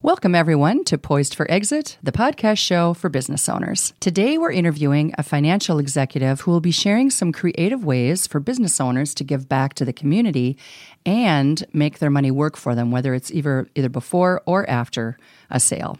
Welcome, 0.00 0.36
everyone, 0.36 0.84
to 0.84 0.96
Poised 0.96 1.34
for 1.34 1.50
Exit, 1.50 1.98
the 2.04 2.12
podcast 2.12 2.58
show 2.58 2.94
for 2.94 3.08
business 3.08 3.48
owners. 3.48 3.94
Today, 3.98 4.38
we're 4.38 4.52
interviewing 4.52 5.12
a 5.18 5.24
financial 5.24 5.80
executive 5.80 6.42
who 6.42 6.52
will 6.52 6.60
be 6.60 6.70
sharing 6.70 7.10
some 7.10 7.32
creative 7.32 7.84
ways 7.84 8.24
for 8.24 8.38
business 8.38 8.80
owners 8.80 9.12
to 9.14 9.24
give 9.24 9.48
back 9.48 9.74
to 9.74 9.84
the 9.84 9.92
community 9.92 10.56
and 11.04 11.64
make 11.72 11.98
their 11.98 12.10
money 12.10 12.30
work 12.30 12.56
for 12.56 12.76
them, 12.76 12.92
whether 12.92 13.12
it's 13.12 13.32
either, 13.32 13.66
either 13.74 13.88
before 13.88 14.40
or 14.46 14.70
after 14.70 15.18
a 15.50 15.58
sale. 15.58 15.98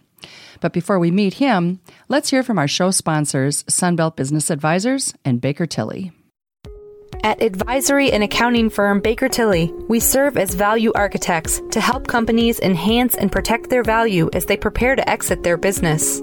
But 0.60 0.72
before 0.72 1.00
we 1.00 1.10
meet 1.10 1.34
him, 1.34 1.80
let's 2.06 2.30
hear 2.30 2.44
from 2.44 2.60
our 2.60 2.68
show 2.68 2.92
sponsors, 2.92 3.64
Sunbelt 3.64 4.14
Business 4.14 4.48
Advisors 4.48 5.12
and 5.24 5.40
Baker 5.40 5.66
Tilly. 5.66 6.12
At 7.28 7.42
advisory 7.42 8.10
and 8.10 8.24
accounting 8.24 8.70
firm 8.70 9.00
Baker 9.00 9.28
Tilly, 9.28 9.70
we 9.86 10.00
serve 10.00 10.38
as 10.38 10.54
value 10.54 10.92
architects 10.94 11.60
to 11.72 11.78
help 11.78 12.06
companies 12.06 12.58
enhance 12.60 13.16
and 13.16 13.30
protect 13.30 13.68
their 13.68 13.82
value 13.82 14.30
as 14.32 14.46
they 14.46 14.56
prepare 14.56 14.96
to 14.96 15.06
exit 15.06 15.42
their 15.42 15.58
business. 15.58 16.22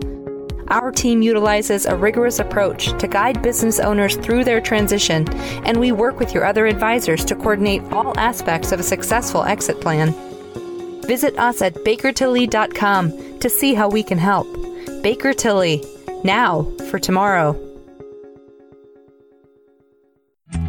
Our 0.70 0.92
team 0.92 1.22
utilizes 1.22 1.86
a 1.86 1.96
rigorous 1.96 2.40
approach 2.40 2.98
to 2.98 3.08
guide 3.08 3.44
business 3.44 3.80
owners 3.80 4.16
through 4.16 4.46
their 4.46 4.60
transition, 4.60 5.32
and 5.64 5.80
we 5.80 5.92
work 5.92 6.18
with 6.18 6.34
your 6.34 6.44
other 6.44 6.66
advisors 6.66 7.24
to 7.26 7.36
coordinate 7.36 7.84
all 7.94 8.18
aspects 8.18 8.72
of 8.72 8.80
a 8.80 8.84
successful 8.84 9.44
exit 9.44 9.80
plan. 9.82 10.12
Visit 11.04 11.38
us 11.38 11.62
at 11.62 11.76
bakertilly.com 11.76 13.40
to 13.42 13.48
see 13.48 13.76
how 13.76 13.90
we 13.90 14.02
can 14.02 14.18
help. 14.18 14.48
Baker 15.04 15.34
Tilly, 15.34 15.84
now 16.24 16.64
for 16.90 16.98
tomorrow. 16.98 17.65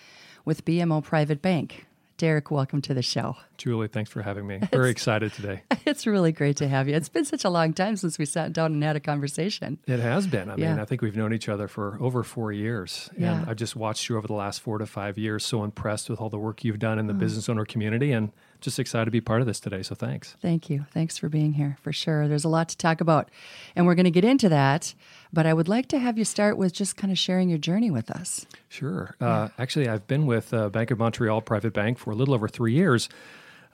with 0.45 0.65
BMO 0.65 1.01
Private 1.03 1.41
Bank. 1.41 1.87
Derek, 2.23 2.53
welcome 2.53 2.81
to 2.83 2.95
the 2.95 3.03
show. 3.03 3.37
Julie, 3.59 3.89
thanks 3.89 4.09
for 4.09 4.23
having 4.23 4.47
me. 4.47 4.61
Very 4.71 4.91
excited 4.91 5.33
today. 5.33 5.63
It's 5.85 6.07
really 6.07 6.31
great 6.31 6.59
to 6.59 6.69
have 6.69 6.89
you. 6.89 6.95
It's 6.95 7.09
been 7.09 7.25
such 7.25 7.45
a 7.45 7.51
long 7.51 7.73
time 7.73 7.97
since 7.97 8.17
we 8.17 8.25
sat 8.25 8.53
down 8.53 8.73
and 8.73 8.85
had 8.85 8.95
a 8.95 9.01
conversation. 9.01 9.79
It 9.89 9.99
has 9.99 10.29
been. 10.29 10.49
I 10.49 10.55
Yeah. 10.55 10.71
mean, 10.71 10.79
I 10.79 10.85
think 10.85 11.03
we've 11.03 11.17
known 11.17 11.35
each 11.35 11.49
other 11.49 11.67
for 11.67 11.99
over 12.01 12.23
four 12.23 12.53
years. 12.53 13.11
Yeah. 13.19 13.41
And 13.41 13.51
I've 13.51 13.57
just 13.57 13.75
watched 13.75 14.09
you 14.09 14.17
over 14.17 14.29
the 14.29 14.35
last 14.35 14.61
four 14.61 14.79
to 14.79 14.87
five 14.87 15.19
years. 15.19 15.45
So 15.45 15.65
impressed 15.65 16.09
with 16.09 16.21
all 16.21 16.31
the 16.31 16.39
work 16.39 16.63
you've 16.63 16.79
done 16.79 17.01
in 17.01 17.09
the 17.09 17.13
mm. 17.13 17.19
business 17.19 17.49
owner 17.49 17.65
community 17.65 18.13
and 18.13 18.31
just 18.61 18.79
excited 18.79 19.07
to 19.07 19.11
be 19.11 19.21
part 19.21 19.41
of 19.41 19.49
this 19.49 19.59
today. 19.59 19.83
So 19.83 19.97
thanks. 19.97 20.37
Thank 20.41 20.71
you. 20.71 20.87
Thanks 20.93 21.19
for 21.19 21.29
being 21.29 21.55
here 21.55 21.77
for 21.83 21.93
sure. 21.93 22.29
There's 22.29 22.45
a 22.45 22.49
lot 22.49 22.69
to 22.69 22.77
talk 22.77 23.01
about, 23.01 23.29
and 23.75 23.85
we're 23.85 23.97
going 23.97 24.05
to 24.05 24.13
get 24.13 24.25
into 24.25 24.49
that. 24.51 24.95
But 25.33 25.47
I 25.47 25.55
would 25.55 25.69
like 25.69 25.89
to 25.89 25.99
have 25.99 26.19
you 26.19 26.25
start 26.25 26.59
with 26.59 26.73
just 26.75 26.97
kind 26.97 27.11
of 27.11 27.19
sharing 27.19 27.49
your 27.49 27.59
journey 27.59 27.91
with 27.91 28.11
us. 28.11 28.45
Sure. 28.69 29.17
Uh, 29.21 29.49
actually, 29.59 29.89
I've 29.89 30.07
been 30.07 30.27
with 30.27 30.53
uh, 30.53 30.69
Bank 30.69 30.91
of 30.91 30.99
Montreal 30.99 31.41
Private 31.41 31.73
Bank 31.73 31.99
for 31.99 32.11
a 32.11 32.15
little 32.15 32.35
over 32.35 32.49
three 32.49 32.75
years. 32.75 33.09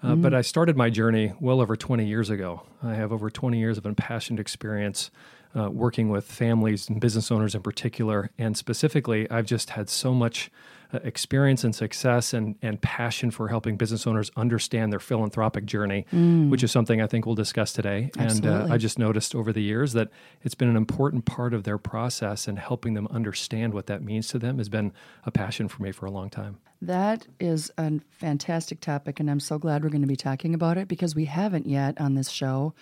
Uh, 0.03 0.15
But 0.15 0.33
I 0.35 0.43
started 0.43 0.77
my 0.77 0.91
journey 0.91 1.33
well 1.41 1.61
over 1.61 1.75
20 1.75 2.07
years 2.07 2.31
ago. 2.31 2.63
I 2.83 2.95
have 2.95 3.13
over 3.13 3.29
20 3.31 3.59
years 3.59 3.77
of 3.79 3.87
impassioned 3.87 4.39
experience 4.39 5.11
uh, 5.57 5.71
working 5.71 6.09
with 6.09 6.25
families 6.25 6.89
and 6.89 7.01
business 7.01 7.31
owners 7.31 7.55
in 7.55 7.63
particular. 7.63 8.31
And 8.39 8.57
specifically, 8.57 9.31
I've 9.31 9.47
just 9.47 9.71
had 9.71 9.89
so 9.89 10.13
much 10.13 10.51
uh, 10.93 10.99
experience 11.05 11.65
and 11.65 11.75
success 11.75 12.33
and, 12.33 12.57
and 12.63 12.81
passion 12.81 13.31
for 13.31 13.49
helping 13.49 13.77
business 13.77 14.07
owners 14.07 14.31
understand 14.37 14.91
their 14.93 15.01
philanthropic 15.01 15.67
journey, 15.67 16.07
which 16.49 16.63
is 16.63 16.71
something 16.71 17.03
I 17.03 17.07
think 17.07 17.27
we'll 17.27 17.35
discuss 17.35 17.73
today. 17.73 18.11
And 18.19 18.47
uh, 18.47 18.69
I 18.71 18.79
just 18.79 18.99
noticed 18.99 19.35
over 19.35 19.53
the 19.53 19.63
years 19.63 19.93
that 19.93 20.09
it's 20.43 20.55
been 20.55 20.69
an 20.69 20.77
important 20.77 21.27
part 21.27 21.53
of 21.53 21.65
their 21.65 21.79
process 21.79 22.49
and 22.49 22.59
helping 22.59 22.95
them 22.95 23.07
understand 23.11 23.75
what 23.75 23.87
that 23.87 24.03
means 24.03 24.29
to 24.29 24.39
them 24.39 24.57
has 24.59 24.71
been 24.71 24.93
a 25.25 25.31
passion 25.31 25.69
for 25.69 25.83
me 25.83 25.93
for 25.93 26.07
a 26.07 26.11
long 26.11 26.31
time. 26.31 26.59
That 26.81 27.27
is 27.41 27.73
a 27.77 28.01
fantastic 28.11 28.81
topic, 28.81 29.19
and 29.19 29.31
I'm 29.31 29.41
so 29.41 29.59
glad 29.59 29.83
we're 29.83 29.91
going 29.91 30.03
to 30.03 30.09
be 30.09 30.17
talking 30.17 30.55
about 30.55 30.79
it 30.79 30.89
because 30.89 31.15
we 31.15 31.25
haven't 31.25 31.67
yet 31.67 32.01
on 32.01 32.15
this 32.15 32.31
show. 32.31 32.73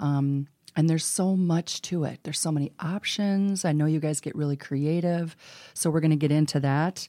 Um, 0.00 0.48
and 0.76 0.88
there's 0.88 1.04
so 1.04 1.36
much 1.36 1.82
to 1.82 2.04
it. 2.04 2.20
There's 2.22 2.38
so 2.38 2.52
many 2.52 2.72
options. 2.80 3.64
I 3.64 3.72
know 3.72 3.86
you 3.86 4.00
guys 4.00 4.20
get 4.20 4.34
really 4.34 4.56
creative, 4.56 5.36
so 5.74 5.90
we're 5.90 6.00
going 6.00 6.10
to 6.10 6.16
get 6.16 6.32
into 6.32 6.60
that. 6.60 7.08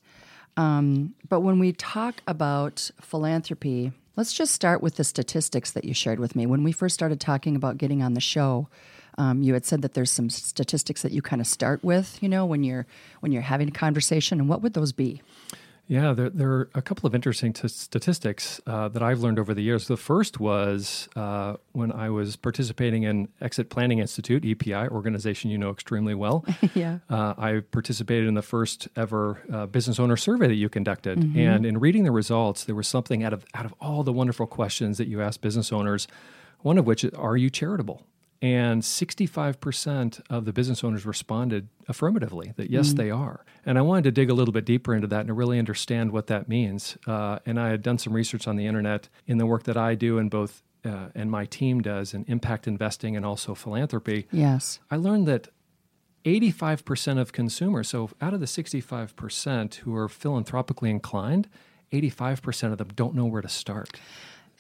Um, 0.58 1.16
but 1.30 1.42
when 1.42 1.60
we 1.60 1.74
talk 1.74 2.22
about 2.28 2.92
philanthropy, 3.02 3.92
let's 4.16 4.34
just 4.34 4.54
start 4.54 4.84
with 4.84 4.96
the 4.96 5.04
statistics 5.04 5.72
that 5.72 5.86
you 5.86 5.94
shared 5.94 6.20
with 6.20 6.36
me. 6.36 6.46
When 6.46 6.64
we 6.64 6.72
first 6.72 6.94
started 6.94 7.20
talking 7.20 7.56
about 7.56 7.78
getting 7.78 8.04
on 8.04 8.14
the 8.14 8.22
show, 8.22 8.68
um, 9.18 9.42
you 9.44 9.54
had 9.54 9.66
said 9.66 9.82
that 9.84 9.94
there's 9.94 10.12
some 10.12 10.30
statistics 10.30 11.02
that 11.04 11.12
you 11.12 11.22
kind 11.22 11.42
of 11.42 11.48
start 11.48 11.84
with, 11.84 12.22
you 12.22 12.30
know, 12.30 12.46
when 12.46 12.64
you're 12.64 12.86
when 13.20 13.32
you're 13.32 13.42
having 13.42 13.68
a 13.68 13.72
conversation. 13.72 14.40
And 14.40 14.50
what 14.50 14.62
would 14.62 14.74
those 14.74 14.92
be? 14.92 15.22
Yeah, 15.88 16.14
there, 16.14 16.30
there 16.30 16.50
are 16.50 16.70
a 16.74 16.82
couple 16.82 17.08
of 17.08 17.14
interesting 17.14 17.52
t- 17.52 17.68
statistics 17.68 18.62
uh, 18.66 18.88
that 18.88 19.04
I've 19.04 19.20
learned 19.20 19.38
over 19.38 19.54
the 19.54 19.62
years. 19.62 19.88
The 19.88 19.98
first 19.98 20.40
was 20.40 21.10
uh, 21.16 21.56
when 21.74 21.92
I 21.92 22.10
was 22.10 22.38
participating 22.38 23.04
in 23.04 23.28
Exit 23.42 23.70
Planning 23.70 24.00
Institute, 24.00 24.46
EPI, 24.46 24.88
organization 24.88 25.52
you 25.52 25.58
know 25.58 25.70
extremely 25.72 26.16
well. 26.16 26.46
Yeah. 26.74 27.00
Uh, 27.10 27.34
I 27.38 27.60
participated 27.72 28.28
in 28.28 28.34
the 28.34 28.42
first 28.42 28.88
ever 28.96 29.44
uh, 29.52 29.66
business 29.68 30.00
owner 30.00 30.16
survey 30.18 30.48
that 30.48 30.56
you 30.56 30.70
conducted, 30.70 31.20
and 31.20 31.66
in 31.66 31.78
reading 31.78 32.04
the 32.04 32.12
results, 32.12 32.64
there 32.64 32.74
was 32.74 32.88
something 32.88 33.24
out 33.24 33.34
of 33.34 33.46
out 33.54 33.66
of 33.66 33.74
all 33.80 34.02
the 34.04 34.14
wonderful 34.14 34.48
questions 34.48 34.98
that 34.98 35.08
you 35.08 35.22
asked 35.22 35.42
business 35.42 35.72
owners. 35.72 36.08
One 36.62 36.78
of 36.78 36.88
which 36.88 37.04
is, 37.04 37.14
are 37.14 37.36
you 37.38 37.50
charitable? 37.50 38.02
And 38.44 38.82
65% 38.82 40.22
of 40.30 40.44
the 40.44 40.52
business 40.52 40.84
owners 40.84 41.06
responded 41.06 41.70
affirmatively 41.88 42.52
that 42.58 42.70
yes, 42.70 42.92
they 42.92 43.10
are. 43.10 43.46
And 43.66 43.78
I 43.78 43.82
wanted 43.82 44.04
to 44.04 44.12
dig 44.12 44.30
a 44.30 44.34
little 44.34 44.52
bit 44.52 44.66
deeper 44.66 44.94
into 44.94 45.08
that 45.08 45.22
and 45.22 45.30
to 45.30 45.34
really 45.34 45.58
understand 45.58 46.12
what 46.12 46.28
that 46.28 46.50
means. 46.50 46.98
Uh, 47.08 47.40
and 47.46 47.58
I 47.58 47.70
had 47.70 47.82
done 47.82 47.98
some 47.98 48.12
research 48.12 48.46
on 48.46 48.58
the 48.58 48.68
internet 48.68 49.08
in 49.26 49.38
the 49.38 49.46
work 49.46 49.64
that 49.64 49.78
I 49.78 49.96
do 49.96 50.18
and 50.18 50.30
both 50.30 50.62
uh, 50.84 51.08
and 51.16 51.32
my 51.32 51.46
team 51.46 51.80
does 51.80 52.14
in 52.14 52.26
impact 52.28 52.68
investing 52.68 53.16
and 53.16 53.26
also 53.26 53.56
philanthropy. 53.56 54.28
Yes. 54.30 54.82
I 54.92 54.98
learned 54.98 55.26
that 55.30 55.48
85% 56.26 57.20
of 57.20 57.32
consumers, 57.32 57.88
so 57.88 58.10
out 58.20 58.34
of 58.34 58.42
the 58.42 58.46
65% 58.46 59.76
who 59.76 59.96
are 59.96 60.10
philanthropically 60.10 60.90
inclined, 60.90 61.48
85% 61.94 62.74
of 62.74 62.78
them 62.78 62.90
don't 62.94 63.16
know 63.16 63.26
where 63.26 63.42
to 63.42 63.48
start. 63.48 63.98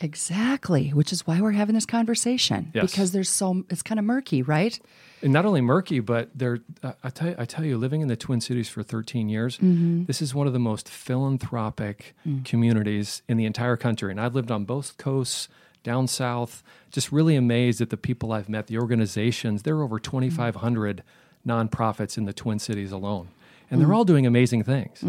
Exactly, 0.01 0.89
which 0.89 1.13
is 1.13 1.25
why 1.25 1.39
we're 1.39 1.51
having 1.51 1.75
this 1.75 1.85
conversation 1.85 2.71
Yes. 2.73 2.91
because 2.91 3.11
there's 3.11 3.29
so 3.29 3.63
it's 3.69 3.81
kind 3.81 3.99
of 3.99 4.05
murky, 4.05 4.41
right? 4.41 4.79
And 5.21 5.31
not 5.31 5.45
only 5.45 5.61
murky, 5.61 6.01
but 6.01 6.29
they're, 6.35 6.59
uh, 6.81 6.93
I, 7.01 7.09
tell 7.09 7.29
you, 7.29 7.35
I 7.37 7.45
tell 7.45 7.63
you, 7.63 7.77
living 7.77 8.01
in 8.01 8.09
the 8.09 8.17
Twin 8.17 8.41
Cities 8.41 8.67
for 8.67 8.83
13 8.83 9.29
years, 9.29 9.57
mm-hmm. 9.57 10.03
this 10.03 10.21
is 10.21 10.35
one 10.35 10.47
of 10.47 10.53
the 10.53 10.59
most 10.59 10.89
philanthropic 10.89 12.13
mm. 12.27 12.43
communities 12.43 13.21
in 13.29 13.37
the 13.37 13.45
entire 13.45 13.77
country. 13.77 14.11
And 14.11 14.19
I've 14.19 14.35
lived 14.35 14.51
on 14.51 14.65
both 14.65 14.97
coasts, 14.97 15.47
down 15.83 16.07
south, 16.07 16.61
just 16.91 17.11
really 17.13 17.37
amazed 17.37 17.79
at 17.79 17.89
the 17.89 17.95
people 17.95 18.33
I've 18.33 18.49
met, 18.49 18.67
the 18.67 18.77
organizations. 18.77 19.63
There 19.63 19.77
are 19.77 19.83
over 19.83 19.97
mm-hmm. 19.97 20.17
2,500 20.17 21.03
nonprofits 21.47 22.17
in 22.17 22.25
the 22.25 22.33
Twin 22.33 22.59
Cities 22.59 22.91
alone. 22.91 23.29
And 23.71 23.79
they're 23.79 23.87
mm-hmm. 23.87 23.95
all 23.95 24.05
doing 24.05 24.25
amazing 24.25 24.63
things. 24.63 25.03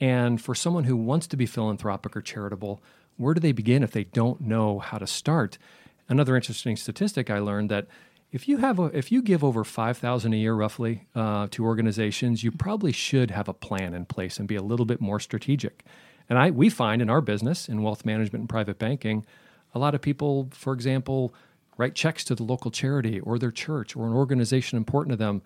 And 0.00 0.40
for 0.40 0.54
someone 0.54 0.84
who 0.84 0.96
wants 0.96 1.26
to 1.28 1.36
be 1.36 1.44
philanthropic 1.44 2.16
or 2.16 2.22
charitable, 2.22 2.80
where 3.16 3.34
do 3.34 3.40
they 3.40 3.52
begin 3.52 3.82
if 3.82 3.90
they 3.90 4.04
don't 4.04 4.40
know 4.40 4.78
how 4.78 4.98
to 4.98 5.06
start? 5.06 5.58
Another 6.08 6.36
interesting 6.36 6.76
statistic 6.76 7.30
I 7.30 7.38
learned 7.38 7.70
that 7.70 7.86
if 8.32 8.48
you 8.48 8.58
have 8.58 8.78
a, 8.78 8.84
if 8.84 9.10
you 9.12 9.22
give 9.22 9.42
over 9.42 9.64
five 9.64 9.96
thousand 9.98 10.34
a 10.34 10.36
year 10.36 10.54
roughly 10.54 11.06
uh, 11.14 11.46
to 11.50 11.64
organizations, 11.64 12.44
you 12.44 12.50
probably 12.50 12.92
should 12.92 13.30
have 13.30 13.48
a 13.48 13.54
plan 13.54 13.94
in 13.94 14.04
place 14.04 14.38
and 14.38 14.48
be 14.48 14.56
a 14.56 14.62
little 14.62 14.86
bit 14.86 15.00
more 15.00 15.20
strategic. 15.20 15.84
And 16.28 16.38
I 16.38 16.50
we 16.50 16.68
find 16.68 17.00
in 17.00 17.08
our 17.08 17.20
business 17.20 17.68
in 17.68 17.82
wealth 17.82 18.04
management 18.04 18.42
and 18.42 18.48
private 18.48 18.78
banking, 18.78 19.24
a 19.74 19.78
lot 19.78 19.94
of 19.94 20.02
people, 20.02 20.48
for 20.52 20.72
example, 20.72 21.32
write 21.78 21.94
checks 21.94 22.24
to 22.24 22.34
the 22.34 22.42
local 22.42 22.70
charity 22.70 23.20
or 23.20 23.38
their 23.38 23.50
church 23.50 23.94
or 23.96 24.06
an 24.06 24.12
organization 24.12 24.76
important 24.76 25.12
to 25.12 25.16
them. 25.16 25.42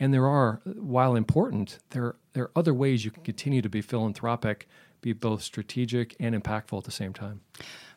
And 0.00 0.14
there 0.14 0.26
are, 0.26 0.60
while 0.64 1.14
important, 1.16 1.78
there 1.90 2.14
there 2.32 2.44
are 2.44 2.50
other 2.56 2.72
ways 2.72 3.04
you 3.04 3.10
can 3.10 3.22
continue 3.24 3.60
to 3.62 3.68
be 3.68 3.82
philanthropic, 3.82 4.68
be 5.02 5.12
both 5.12 5.42
strategic 5.42 6.16
and 6.18 6.34
impactful 6.34 6.78
at 6.78 6.84
the 6.84 6.90
same 6.90 7.12
time. 7.12 7.42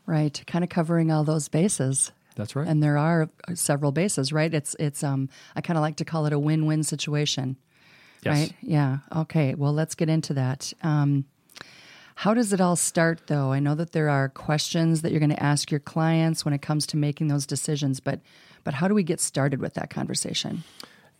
Right, 0.06 0.44
kind 0.46 0.64
of 0.64 0.70
covering 0.70 1.12
all 1.12 1.24
those 1.24 1.48
bases. 1.48 2.12
That's 2.36 2.56
right. 2.56 2.68
And 2.68 2.84
there 2.84 2.98
are 2.98 3.30
several 3.54 3.92
bases, 3.92 4.34
right? 4.34 4.54
It's 4.54 4.76
it's 4.78 5.04
um 5.04 5.30
I 5.56 5.62
kind 5.62 5.78
of 5.78 5.82
like 5.82 5.96
to 5.98 6.06
call 6.06 6.26
it 6.26 6.34
a 6.34 6.40
win-win 6.40 6.84
situation. 6.84 7.56
Yes. 8.24 8.38
Right? 8.38 8.54
Yeah. 8.62 8.98
Okay. 9.16 9.56
Well, 9.56 9.72
let's 9.72 9.96
get 9.96 10.10
into 10.10 10.34
that. 10.34 10.74
Um, 10.82 11.26
how 12.16 12.34
does 12.34 12.54
it 12.54 12.62
all 12.62 12.76
start, 12.76 13.28
though? 13.28 13.52
I 13.52 13.60
know 13.60 13.76
that 13.76 13.92
there 13.92 14.10
are 14.10 14.30
questions 14.30 15.02
that 15.02 15.12
you're 15.12 15.20
going 15.20 15.30
to 15.30 15.44
ask 15.44 15.70
your 15.70 15.82
clients 15.82 16.46
when 16.46 16.54
it 16.54 16.62
comes 16.62 16.88
to 16.88 16.98
making 16.98 17.28
those 17.28 17.46
decisions, 17.46 18.00
but 18.00 18.22
but 18.64 18.76
how 18.76 18.88
do 18.88 18.96
we 18.96 19.04
get 19.04 19.20
started 19.20 19.60
with 19.60 19.76
that 19.76 19.90
conversation? 19.90 20.64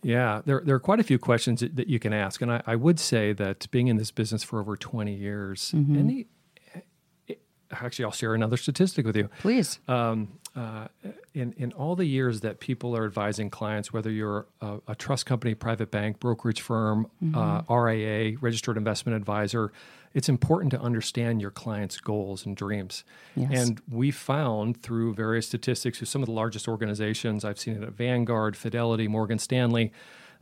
Yeah, 0.02 0.42
there, 0.44 0.62
there 0.64 0.76
are 0.76 0.80
quite 0.80 1.00
a 1.00 1.04
few 1.04 1.18
questions 1.18 1.60
that, 1.60 1.76
that 1.76 1.88
you 1.88 1.98
can 1.98 2.12
ask. 2.12 2.40
And 2.40 2.52
I, 2.52 2.62
I 2.66 2.76
would 2.76 3.00
say 3.00 3.32
that 3.32 3.70
being 3.70 3.88
in 3.88 3.96
this 3.96 4.10
business 4.10 4.42
for 4.42 4.60
over 4.60 4.76
20 4.76 5.14
years, 5.14 5.72
any, 5.74 6.26
actually, 7.70 8.04
I'll 8.04 8.12
share 8.12 8.34
another 8.34 8.56
statistic 8.56 9.06
with 9.06 9.16
you. 9.16 9.28
Please. 9.40 9.80
Um, 9.88 10.38
uh, 10.54 10.88
in, 11.34 11.52
in 11.58 11.72
all 11.72 11.96
the 11.96 12.06
years 12.06 12.40
that 12.40 12.60
people 12.60 12.96
are 12.96 13.04
advising 13.04 13.50
clients, 13.50 13.92
whether 13.92 14.10
you're 14.10 14.46
a, 14.62 14.78
a 14.88 14.94
trust 14.94 15.26
company, 15.26 15.54
private 15.54 15.90
bank, 15.90 16.18
brokerage 16.18 16.62
firm, 16.62 17.10
uh, 17.34 17.62
RIA, 17.68 18.38
registered 18.40 18.78
investment 18.78 19.16
advisor, 19.16 19.72
it's 20.16 20.30
important 20.30 20.70
to 20.70 20.80
understand 20.80 21.42
your 21.42 21.50
client's 21.50 22.00
goals 22.00 22.46
and 22.46 22.56
dreams. 22.56 23.04
Yes. 23.34 23.50
And 23.52 23.82
we 23.86 24.10
found 24.10 24.82
through 24.82 25.12
various 25.12 25.46
statistics 25.46 26.00
with 26.00 26.08
some 26.08 26.22
of 26.22 26.26
the 26.26 26.32
largest 26.32 26.66
organizations, 26.66 27.44
I've 27.44 27.58
seen 27.58 27.76
it 27.76 27.82
at 27.82 27.92
Vanguard, 27.92 28.56
Fidelity, 28.56 29.08
Morgan 29.08 29.38
Stanley, 29.38 29.92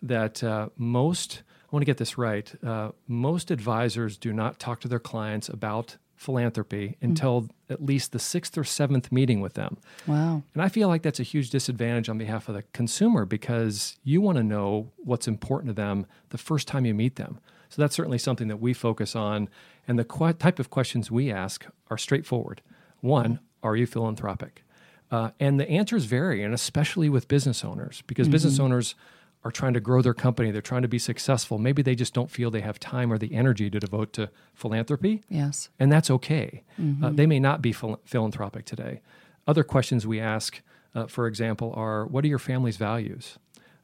that 0.00 0.44
uh, 0.44 0.68
most, 0.76 1.42
I 1.64 1.74
want 1.74 1.82
to 1.82 1.86
get 1.86 1.96
this 1.96 2.16
right, 2.16 2.54
uh, 2.64 2.92
most 3.08 3.50
advisors 3.50 4.16
do 4.16 4.32
not 4.32 4.60
talk 4.60 4.78
to 4.82 4.88
their 4.88 5.00
clients 5.00 5.48
about 5.48 5.96
philanthropy 6.14 6.96
until 7.02 7.48
at 7.68 7.84
least 7.84 8.12
the 8.12 8.20
sixth 8.20 8.56
or 8.56 8.62
seventh 8.62 9.10
meeting 9.10 9.40
with 9.40 9.54
them. 9.54 9.76
Wow. 10.06 10.44
And 10.54 10.62
I 10.62 10.68
feel 10.68 10.86
like 10.86 11.02
that's 11.02 11.18
a 11.18 11.24
huge 11.24 11.50
disadvantage 11.50 12.08
on 12.08 12.16
behalf 12.16 12.48
of 12.48 12.54
the 12.54 12.62
consumer 12.72 13.24
because 13.24 13.98
you 14.04 14.20
want 14.20 14.38
to 14.38 14.44
know 14.44 14.92
what's 14.98 15.26
important 15.26 15.70
to 15.70 15.74
them 15.74 16.06
the 16.28 16.38
first 16.38 16.68
time 16.68 16.86
you 16.86 16.94
meet 16.94 17.16
them. 17.16 17.40
So 17.74 17.82
that's 17.82 17.96
certainly 17.96 18.18
something 18.18 18.46
that 18.48 18.58
we 18.58 18.72
focus 18.72 19.16
on. 19.16 19.48
And 19.88 19.98
the 19.98 20.04
qu- 20.04 20.32
type 20.34 20.60
of 20.60 20.70
questions 20.70 21.10
we 21.10 21.32
ask 21.32 21.66
are 21.90 21.98
straightforward. 21.98 22.62
One, 23.00 23.40
are 23.64 23.74
you 23.74 23.84
philanthropic? 23.86 24.62
Uh, 25.10 25.30
and 25.40 25.58
the 25.58 25.68
answers 25.68 26.04
vary, 26.04 26.44
and 26.44 26.54
especially 26.54 27.08
with 27.08 27.26
business 27.26 27.64
owners, 27.64 28.02
because 28.06 28.28
business 28.28 28.60
owners 28.60 28.94
are 29.42 29.50
trying 29.50 29.74
to 29.74 29.80
grow 29.80 30.02
their 30.02 30.14
company, 30.14 30.52
they're 30.52 30.62
trying 30.62 30.82
to 30.82 30.88
be 30.88 31.00
successful. 31.00 31.58
Maybe 31.58 31.82
they 31.82 31.96
just 31.96 32.14
don't 32.14 32.30
feel 32.30 32.48
they 32.52 32.60
have 32.60 32.78
time 32.78 33.12
or 33.12 33.18
the 33.18 33.34
energy 33.34 33.68
to 33.70 33.80
devote 33.80 34.12
to 34.14 34.30
philanthropy 34.54 35.22
Yes. 35.28 35.68
and 35.80 35.90
that's 35.90 36.10
okay. 36.12 36.62
Uh, 37.02 37.10
they 37.10 37.26
may 37.26 37.40
not 37.40 37.60
be 37.60 37.72
phil- 37.72 38.00
philanthropic 38.04 38.64
today. 38.66 39.00
Other 39.48 39.64
questions 39.64 40.06
we 40.06 40.20
ask, 40.20 40.62
uh, 40.94 41.06
for 41.06 41.26
example, 41.26 41.74
are 41.76 42.06
what 42.06 42.24
are 42.24 42.28
your 42.28 42.38
family's 42.38 42.76
values? 42.76 43.36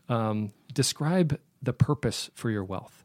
Um, 0.08 0.52
describe 0.72 1.38
the 1.60 1.72
purpose 1.72 2.30
for 2.34 2.50
your 2.50 2.64
wealth. 2.64 3.04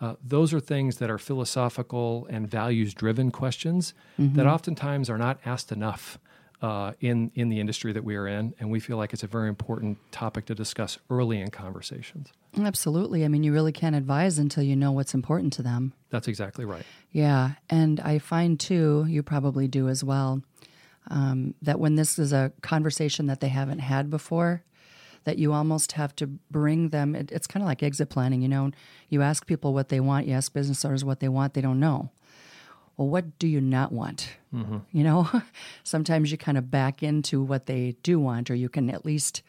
Uh, 0.00 0.14
those 0.22 0.52
are 0.52 0.60
things 0.60 0.98
that 0.98 1.10
are 1.10 1.18
philosophical 1.18 2.26
and 2.30 2.50
values 2.50 2.92
driven 2.94 3.30
questions 3.30 3.94
that 4.18 4.46
oftentimes 4.46 5.08
are 5.08 5.18
not 5.18 5.38
asked 5.44 5.72
enough 5.72 6.18
uh, 6.62 6.92
in, 7.00 7.30
in 7.34 7.48
the 7.48 7.60
industry 7.60 7.92
that 7.92 8.04
we 8.04 8.16
are 8.16 8.26
in. 8.26 8.54
And 8.58 8.70
we 8.70 8.80
feel 8.80 8.96
like 8.96 9.12
it's 9.12 9.22
a 9.22 9.26
very 9.26 9.48
important 9.48 9.98
topic 10.10 10.46
to 10.46 10.54
discuss 10.54 10.98
early 11.10 11.40
in 11.40 11.50
conversations. 11.50 12.32
Absolutely. 12.58 13.24
I 13.24 13.28
mean, 13.28 13.42
you 13.42 13.52
really 13.52 13.72
can't 13.72 13.96
advise 13.96 14.38
until 14.38 14.62
you 14.62 14.76
know 14.76 14.92
what's 14.92 15.14
important 15.14 15.52
to 15.54 15.62
them. 15.62 15.92
That's 16.10 16.28
exactly 16.28 16.64
right. 16.64 16.84
Yeah, 17.12 17.52
and 17.68 18.00
I 18.00 18.18
find 18.18 18.58
too, 18.58 19.04
you 19.08 19.22
probably 19.22 19.68
do 19.68 19.88
as 19.88 20.02
well, 20.02 20.42
um, 21.10 21.54
that 21.62 21.78
when 21.78 21.96
this 21.96 22.18
is 22.18 22.32
a 22.32 22.52
conversation 22.62 23.26
that 23.26 23.40
they 23.40 23.48
haven't 23.48 23.80
had 23.80 24.08
before, 24.10 24.62
that 25.26 25.38
you 25.38 25.52
almost 25.52 25.92
have 25.92 26.14
to 26.16 26.28
bring 26.28 26.90
them. 26.90 27.14
It, 27.16 27.32
it's 27.32 27.48
kind 27.48 27.62
of 27.62 27.66
like 27.66 27.82
exit 27.82 28.08
planning, 28.08 28.42
you 28.42 28.48
know. 28.48 28.70
You 29.08 29.22
ask 29.22 29.44
people 29.44 29.74
what 29.74 29.88
they 29.88 29.98
want. 29.98 30.26
You 30.26 30.34
ask 30.34 30.52
business 30.52 30.84
owners 30.84 31.04
what 31.04 31.18
they 31.18 31.28
want. 31.28 31.54
They 31.54 31.60
don't 31.60 31.80
know. 31.80 32.10
Well, 32.96 33.08
what 33.08 33.38
do 33.40 33.48
you 33.48 33.60
not 33.60 33.92
want? 33.92 34.30
You 34.92 35.04
know, 35.04 35.28
sometimes 35.82 36.30
you 36.30 36.38
kind 36.38 36.56
of 36.56 36.70
back 36.70 37.02
into 37.02 37.42
what 37.42 37.66
they 37.66 37.96
do 38.04 38.20
want, 38.20 38.50
or 38.50 38.54
you 38.54 38.68
can 38.68 38.88
at 38.88 39.04
least 39.04 39.42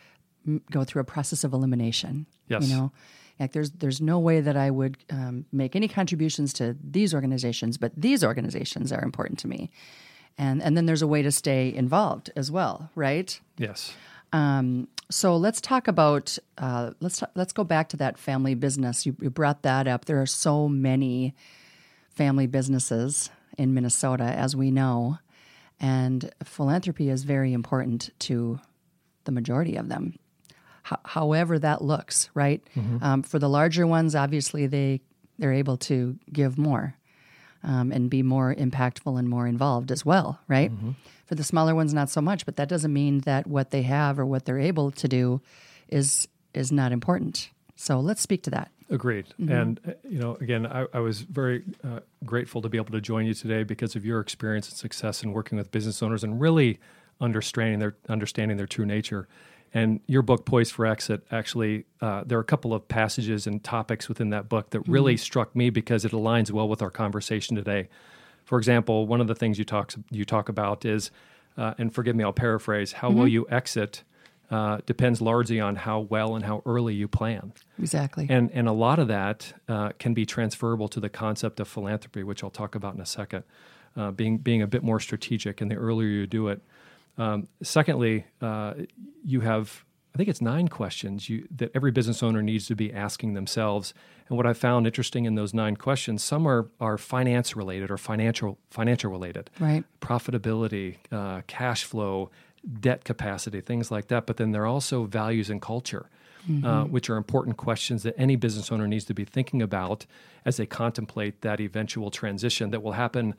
go 0.71 0.83
through 0.83 1.01
a 1.01 1.05
process 1.05 1.43
of 1.43 1.53
elimination. 1.53 2.25
Yes. 2.49 2.67
You 2.67 2.75
know, 2.75 2.91
like 3.39 3.51
there's 3.51 3.69
there's 3.71 4.01
no 4.01 4.17
way 4.17 4.41
that 4.41 4.57
I 4.57 4.71
would 4.71 4.97
um, 5.11 5.45
make 5.51 5.75
any 5.75 5.87
contributions 5.87 6.53
to 6.53 6.75
these 6.83 7.13
organizations, 7.13 7.77
but 7.77 7.91
these 7.95 8.23
organizations 8.23 8.91
are 8.91 9.03
important 9.03 9.37
to 9.39 9.47
me. 9.47 9.69
And 10.39 10.61
and 10.61 10.75
then 10.75 10.87
there's 10.87 11.03
a 11.03 11.07
way 11.07 11.21
to 11.21 11.31
stay 11.31 11.71
involved 11.73 12.31
as 12.35 12.49
well, 12.49 12.89
right? 12.95 13.39
Yes. 13.57 13.93
Um, 14.33 14.87
so 15.09 15.37
let's 15.37 15.61
talk 15.61 15.87
about 15.87 16.37
uh, 16.57 16.91
let's 16.99 17.19
ta- 17.19 17.29
let's 17.35 17.53
go 17.53 17.63
back 17.63 17.89
to 17.89 17.97
that 17.97 18.17
family 18.17 18.55
business. 18.55 19.05
You, 19.05 19.15
you 19.21 19.29
brought 19.29 19.61
that 19.63 19.87
up. 19.87 20.05
There 20.05 20.21
are 20.21 20.25
so 20.25 20.67
many 20.67 21.33
family 22.09 22.47
businesses 22.47 23.29
in 23.57 23.73
Minnesota, 23.73 24.23
as 24.25 24.55
we 24.55 24.69
know, 24.71 25.17
and 25.79 26.29
philanthropy 26.43 27.09
is 27.09 27.23
very 27.23 27.53
important 27.53 28.09
to 28.19 28.59
the 29.23 29.31
majority 29.31 29.75
of 29.77 29.87
them. 29.89 30.17
Ho- 30.85 30.97
however, 31.05 31.57
that 31.59 31.81
looks 31.81 32.29
right 32.33 32.61
um, 33.01 33.23
for 33.23 33.39
the 33.39 33.49
larger 33.49 33.87
ones. 33.87 34.13
Obviously, 34.15 34.67
they 34.67 35.01
they're 35.39 35.53
able 35.53 35.77
to 35.77 36.17
give 36.33 36.57
more 36.57 36.95
um, 37.63 37.91
and 37.91 38.09
be 38.09 38.23
more 38.23 38.53
impactful 38.55 39.17
and 39.17 39.29
more 39.29 39.47
involved 39.47 39.91
as 39.91 40.05
well, 40.05 40.39
right? 40.47 40.71
For 41.27 41.35
the 41.35 41.43
smaller 41.43 41.75
ones, 41.75 41.93
not 41.93 42.09
so 42.09 42.21
much. 42.21 42.45
But 42.45 42.55
that 42.55 42.69
doesn't 42.69 42.91
mean 42.91 43.19
that 43.21 43.47
what 43.47 43.71
they 43.71 43.83
have 43.83 44.17
or 44.17 44.25
what 44.25 44.45
they're 44.45 44.59
able 44.59 44.91
to 44.91 45.07
do 45.07 45.41
is 45.87 46.27
is 46.53 46.71
not 46.71 46.91
important. 46.91 47.51
So 47.75 47.99
let's 47.99 48.21
speak 48.21 48.43
to 48.43 48.49
that. 48.51 48.71
Agreed. 48.89 49.27
And, 49.49 49.79
uh, 49.85 49.91
you 50.09 50.17
know, 50.17 50.35
again, 50.39 50.65
I, 50.65 50.85
I 50.93 50.99
was 50.99 51.21
very 51.21 51.63
uh, 51.83 51.99
grateful 52.25 52.61
to 52.61 52.69
be 52.69 52.77
able 52.77 52.93
to 52.93 53.01
join 53.01 53.25
you 53.25 53.33
today 53.33 53.63
because 53.63 53.97
of 53.97 54.05
your 54.05 54.21
experience 54.21 54.69
and 54.69 54.77
success 54.77 55.23
in 55.23 55.33
working 55.33 55.57
with 55.57 55.71
business 55.71 56.01
owners 56.01 56.23
and 56.23 56.39
really 56.39 56.79
understanding 57.19 57.79
their 57.79 57.95
understanding 58.07 58.57
their 58.57 58.67
true 58.67 58.85
nature. 58.85 59.27
And 59.73 59.99
your 60.07 60.21
book, 60.21 60.45
Poised 60.45 60.71
for 60.71 60.85
Exit, 60.85 61.27
actually, 61.29 61.83
uh, 61.99 62.23
there 62.25 62.37
are 62.37 62.41
a 62.41 62.45
couple 62.45 62.73
of 62.73 62.87
passages 62.87 63.45
and 63.45 63.61
topics 63.61 64.07
within 64.07 64.29
that 64.29 64.47
book 64.47 64.69
that 64.69 64.87
really 64.87 65.17
struck 65.17 65.53
me 65.53 65.69
because 65.69 66.05
it 66.05 66.13
aligns 66.13 66.49
well 66.51 66.69
with 66.69 66.81
our 66.81 66.89
conversation 66.89 67.57
today. 67.57 67.89
For 68.47 68.57
example, 68.57 69.05
one 69.07 69.19
of 69.19 69.27
the 69.27 69.35
things 69.35 69.59
you 69.59 69.65
talk 69.65 69.93
you 70.09 70.23
talk 70.23 70.47
about 70.47 70.85
is, 70.85 71.11
uh, 71.57 71.73
and 71.77 71.93
forgive 71.93 72.15
me, 72.15 72.23
I'll 72.23 72.31
paraphrase: 72.31 72.93
how 72.93 73.11
well 73.11 73.27
you 73.27 73.45
exit 73.49 74.03
uh, 74.49 74.77
depends 74.85 75.19
largely 75.19 75.59
on 75.59 75.75
how 75.75 75.99
well 75.99 76.35
and 76.35 76.45
how 76.45 76.61
early 76.65 76.95
you 76.95 77.09
plan. 77.09 77.51
Exactly. 77.77 78.25
And 78.29 78.49
and 78.53 78.69
a 78.69 78.71
lot 78.71 78.99
of 78.99 79.09
that 79.09 79.53
uh, 79.67 79.91
can 79.99 80.13
be 80.13 80.25
transferable 80.25 80.87
to 80.87 81.01
the 81.01 81.09
concept 81.09 81.59
of 81.59 81.67
philanthropy, 81.67 82.23
which 82.23 82.41
I'll 82.41 82.49
talk 82.49 82.73
about 82.73 82.95
in 82.95 83.01
a 83.01 83.05
second. 83.05 83.43
Uh, 83.97 84.11
being 84.11 84.37
being 84.37 84.61
a 84.61 84.67
bit 84.67 84.81
more 84.81 85.01
strategic, 85.01 85.59
and 85.59 85.69
the 85.69 85.75
earlier 85.75 86.07
you 86.07 86.27
do 86.27 86.47
it. 86.47 86.61
Um, 87.17 87.49
secondly, 87.61 88.25
uh, 88.41 88.75
you 89.25 89.41
have 89.41 89.83
I 90.17 90.19
think 90.19 90.29
it's 90.29 90.41
nine 90.41 90.67
questions 90.67 91.29
you, 91.29 91.47
that 91.57 91.69
every 91.75 91.91
business 91.91 92.23
owner 92.23 92.41
needs 92.41 92.65
to 92.69 92.75
be 92.75 92.91
asking 92.91 93.35
themselves. 93.35 93.93
And 94.29 94.35
what 94.35 94.47
I 94.47 94.53
found 94.53 94.87
interesting 94.87 95.25
in 95.25 95.35
those 95.35 95.53
nine 95.53 95.75
questions, 95.75 96.23
some 96.23 96.47
are, 96.47 96.71
are 96.81 96.97
finance 96.97 97.55
related 97.55 97.91
or 97.91 97.99
financial 97.99 98.57
financial 98.71 99.11
related, 99.11 99.51
Right. 99.59 99.83
profitability, 100.01 100.95
uh, 101.11 101.41
cash 101.45 101.83
flow, 101.83 102.31
debt 102.79 103.03
capacity, 103.03 103.61
things 103.61 103.91
like 103.91 104.07
that. 104.07 104.25
But 104.25 104.37
then 104.37 104.53
there 104.53 104.63
are 104.63 104.65
also 104.65 105.03
values 105.03 105.51
and 105.51 105.61
culture, 105.61 106.09
uh, 106.63 106.85
which 106.85 107.11
are 107.11 107.15
important 107.15 107.57
questions 107.57 108.01
that 108.01 108.15
any 108.17 108.35
business 108.35 108.71
owner 108.71 108.87
needs 108.87 109.05
to 109.05 109.13
be 109.13 109.23
thinking 109.23 109.61
about 109.61 110.07
as 110.45 110.57
they 110.57 110.65
contemplate 110.65 111.41
that 111.41 111.59
eventual 111.59 112.09
transition 112.09 112.71
that 112.71 112.81
will 112.81 112.93
happen 112.93 113.35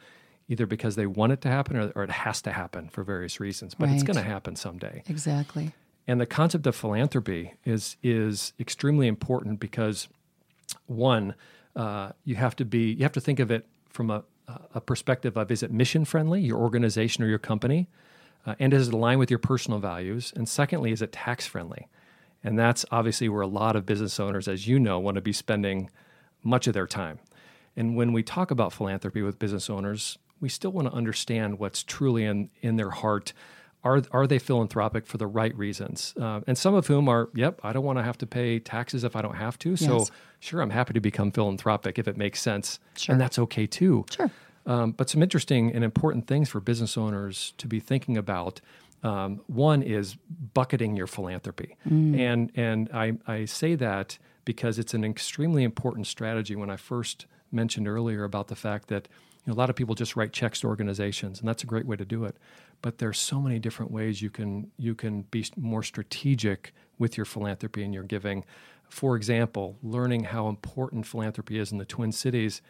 either 0.46 0.64
because 0.64 0.94
they 0.94 1.06
want 1.06 1.32
it 1.32 1.40
to 1.40 1.48
happen 1.48 1.76
or, 1.76 1.90
or 1.96 2.04
it 2.04 2.10
has 2.10 2.40
to 2.42 2.52
happen 2.52 2.88
for 2.88 3.02
various 3.02 3.40
reasons. 3.40 3.74
But 3.74 3.88
it's 3.88 4.04
going 4.04 4.16
to 4.16 4.22
happen 4.22 4.54
someday. 4.54 5.02
Exactly. 5.08 5.72
And 6.08 6.18
the 6.18 6.26
concept 6.26 6.66
of 6.66 6.74
philanthropy 6.74 7.54
is 7.64 7.96
is 8.02 8.54
extremely 8.58 9.06
important 9.06 9.60
because 9.60 10.08
one, 10.86 11.34
uh, 11.76 12.12
you 12.24 12.36
have 12.36 12.56
to 12.56 12.64
be 12.64 12.92
you 12.92 13.02
have 13.02 13.12
to 13.12 13.20
think 13.20 13.38
of 13.38 13.50
it 13.50 13.66
from 13.90 14.10
a, 14.10 14.24
a 14.74 14.80
perspective 14.80 15.36
of 15.36 15.50
is 15.50 15.62
it 15.62 15.70
mission 15.70 16.06
friendly, 16.06 16.40
your 16.40 16.56
organization 16.56 17.22
or 17.22 17.28
your 17.28 17.38
company, 17.38 17.88
uh, 18.46 18.54
and 18.58 18.72
does 18.72 18.88
it 18.88 18.94
align 18.94 19.18
with 19.18 19.30
your 19.30 19.38
personal 19.38 19.78
values? 19.78 20.32
And 20.34 20.48
secondly, 20.48 20.92
is 20.92 21.02
it 21.02 21.12
tax 21.12 21.46
friendly? 21.46 21.88
And 22.42 22.58
that's 22.58 22.86
obviously 22.90 23.28
where 23.28 23.42
a 23.42 23.46
lot 23.46 23.76
of 23.76 23.84
business 23.84 24.18
owners, 24.18 24.48
as 24.48 24.66
you 24.66 24.78
know, 24.78 24.98
want 24.98 25.16
to 25.16 25.20
be 25.20 25.32
spending 25.34 25.90
much 26.42 26.66
of 26.66 26.72
their 26.72 26.86
time. 26.86 27.18
And 27.76 27.96
when 27.96 28.12
we 28.12 28.22
talk 28.22 28.50
about 28.50 28.72
philanthropy 28.72 29.20
with 29.20 29.38
business 29.38 29.68
owners, 29.68 30.18
we 30.40 30.48
still 30.48 30.70
want 30.70 30.88
to 30.88 30.94
understand 30.94 31.58
what's 31.58 31.82
truly 31.82 32.24
in, 32.24 32.48
in 32.62 32.76
their 32.76 32.90
heart. 32.90 33.32
Are, 33.84 34.02
are 34.10 34.26
they 34.26 34.38
philanthropic 34.38 35.06
for 35.06 35.18
the 35.18 35.26
right 35.26 35.56
reasons? 35.56 36.12
Uh, 36.20 36.40
and 36.46 36.58
some 36.58 36.74
of 36.74 36.88
whom 36.88 37.08
are, 37.08 37.28
yep, 37.34 37.60
I 37.62 37.72
don't 37.72 37.84
want 37.84 37.98
to 37.98 38.02
have 38.02 38.18
to 38.18 38.26
pay 38.26 38.58
taxes 38.58 39.04
if 39.04 39.14
I 39.14 39.22
don't 39.22 39.36
have 39.36 39.58
to. 39.60 39.76
So, 39.76 39.98
Yes. 39.98 40.10
sure, 40.40 40.60
I'm 40.60 40.70
happy 40.70 40.94
to 40.94 41.00
become 41.00 41.30
philanthropic 41.30 41.98
if 41.98 42.08
it 42.08 42.16
makes 42.16 42.40
sense. 42.42 42.80
Sure. 42.96 43.12
And 43.12 43.20
that's 43.20 43.38
okay 43.38 43.66
too. 43.66 44.04
Sure. 44.10 44.30
Um, 44.66 44.92
but 44.92 45.08
some 45.08 45.22
interesting 45.22 45.72
and 45.72 45.84
important 45.84 46.26
things 46.26 46.48
for 46.50 46.60
business 46.60 46.98
owners 46.98 47.54
to 47.58 47.66
be 47.66 47.80
thinking 47.80 48.16
about. 48.18 48.60
Um, 49.04 49.40
one 49.46 49.82
is 49.82 50.16
bucketing 50.54 50.96
your 50.96 51.06
philanthropy, 51.06 51.76
and 51.84 52.50
and 52.56 52.90
I, 52.92 53.12
I 53.28 53.44
say 53.44 53.76
that 53.76 54.18
because 54.44 54.76
it's 54.76 54.92
an 54.92 55.04
extremely 55.04 55.62
important 55.62 56.08
strategy. 56.08 56.56
When 56.56 56.68
I 56.68 56.76
first 56.76 57.26
mentioned 57.52 57.86
earlier 57.86 58.24
about 58.24 58.48
the 58.48 58.56
fact 58.56 58.88
that 58.88 59.06
you 59.46 59.52
know, 59.52 59.54
a 59.54 59.58
lot 59.58 59.70
of 59.70 59.76
people 59.76 59.94
just 59.94 60.16
write 60.16 60.32
checks 60.32 60.60
to 60.60 60.66
organizations, 60.66 61.38
and 61.38 61.48
that's 61.48 61.62
a 61.62 61.66
great 61.66 61.86
way 61.86 61.94
to 61.94 62.04
do 62.04 62.24
it. 62.24 62.36
But 62.80 62.98
there's 62.98 63.18
so 63.18 63.40
many 63.40 63.58
different 63.58 63.90
ways 63.90 64.22
you 64.22 64.30
can 64.30 64.70
you 64.78 64.94
can 64.94 65.22
be 65.22 65.44
more 65.56 65.82
strategic 65.82 66.72
with 66.98 67.16
your 67.16 67.26
philanthropy 67.26 67.82
and 67.82 67.92
your 67.92 68.04
giving. 68.04 68.44
For 68.88 69.16
example, 69.16 69.76
learning 69.82 70.24
how 70.24 70.48
important 70.48 71.06
philanthropy 71.06 71.58
is 71.58 71.72
in 71.72 71.78
the 71.78 71.84
Twin 71.84 72.12
Cities, 72.12 72.62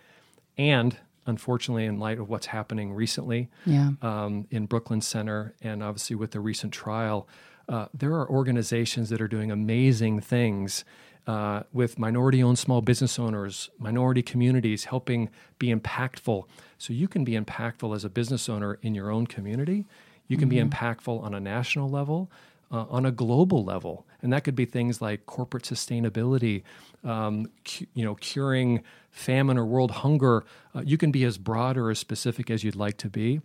and 0.57 0.97
unfortunately, 1.27 1.85
in 1.85 1.99
light 1.99 2.19
of 2.19 2.29
what's 2.29 2.47
happening 2.47 2.93
recently 2.93 3.49
Yeah. 3.67 3.91
um, 4.03 4.47
in 4.51 4.67
Brooklyn 4.67 5.01
Center, 5.03 5.55
and 5.61 5.83
obviously 5.83 6.17
with 6.17 6.31
the 6.33 6.41
recent 6.41 6.73
trial, 6.73 7.29
uh, 7.69 7.87
there 7.93 8.15
are 8.15 8.29
organizations 8.29 9.11
that 9.11 9.21
are 9.21 9.29
doing 9.29 9.51
amazing 9.51 10.21
things 10.21 10.85
uh, 11.29 11.63
with 11.75 11.99
minority 11.99 12.43
owned 12.43 12.59
small 12.59 12.81
business 12.81 13.19
owners, 13.19 13.69
minority 13.79 14.23
communities, 14.23 14.87
helping 14.87 15.29
be 15.59 15.69
impactful. 15.69 16.45
So 16.79 16.95
you 16.95 17.07
can 17.07 17.23
be 17.23 17.33
impactful 17.33 17.95
as 17.95 18.03
a 18.03 18.09
business 18.09 18.49
owner 18.49 18.79
in 18.81 18.95
your 18.95 19.11
own 19.11 19.27
community. 19.27 19.85
You 20.27 20.39
can 20.39 20.49
be 20.49 20.57
impactful 20.57 21.23
on 21.23 21.35
a 21.35 21.41
national 21.41 21.89
level. 21.89 22.31
Uh, 22.71 22.85
on 22.91 23.07
a 23.07 23.11
global 23.11 23.65
level, 23.65 24.07
and 24.21 24.31
that 24.31 24.45
could 24.45 24.55
be 24.55 24.67
things 24.67 25.01
like 25.01 25.25
corporate 25.25 25.63
sustainability, 25.63 26.63
um, 27.03 27.47
cu- 27.65 27.87
you 27.95 28.05
know, 28.05 28.15
curing 28.17 28.83
famine 29.11 29.57
or 29.57 29.65
world 29.65 29.91
hunger. 29.91 30.45
Uh, 30.75 30.83
you 30.85 30.99
can 30.99 31.11
be 31.11 31.25
as 31.25 31.39
broad 31.39 31.79
or 31.79 31.89
as 31.89 31.99
specific 31.99 32.51
as 32.51 32.63
you'd 32.63 32.77
like 32.77 32.99
to 32.99 33.09
be, 33.09 33.41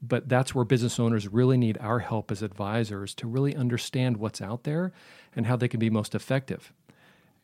but 0.00 0.28
that's 0.28 0.54
where 0.54 0.64
business 0.64 1.00
owners 1.00 1.26
really 1.26 1.56
need 1.56 1.76
our 1.80 1.98
help 1.98 2.30
as 2.30 2.40
advisors 2.40 3.14
to 3.14 3.26
really 3.26 3.56
understand 3.56 4.18
what's 4.18 4.40
out 4.40 4.62
there 4.62 4.92
and 5.34 5.46
how 5.46 5.56
they 5.56 5.66
can 5.66 5.80
be 5.80 5.90
most 5.90 6.14
effective. 6.14 6.72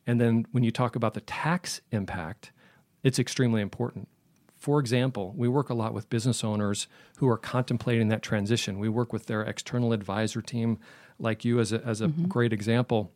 And 0.06 0.20
then 0.20 0.46
when 0.52 0.64
you 0.64 0.70
talk 0.70 0.96
about 0.96 1.14
the 1.14 1.20
tax 1.23 1.80
impact, 1.90 2.52
it's 3.02 3.18
extremely 3.18 3.62
important. 3.62 4.08
For 4.56 4.80
example, 4.80 5.34
we 5.37 5.46
work 5.46 5.68
a 5.68 5.75
lot 5.75 5.92
with 5.92 6.08
business 6.08 6.42
owners 6.42 6.87
who 7.18 7.28
are 7.28 7.37
contemplating 7.37 8.08
that 8.08 8.23
transition. 8.23 8.78
We 8.78 8.88
work 8.88 9.12
with 9.12 9.26
their 9.26 9.42
external 9.42 9.92
advisor 9.92 10.40
team, 10.40 10.78
like 11.18 11.44
you 11.44 11.61
as 11.61 11.73
a, 11.73 11.84
as 11.84 12.00
a 12.00 12.08
mm-hmm. 12.08 12.26
great 12.26 12.52
example, 12.52 13.12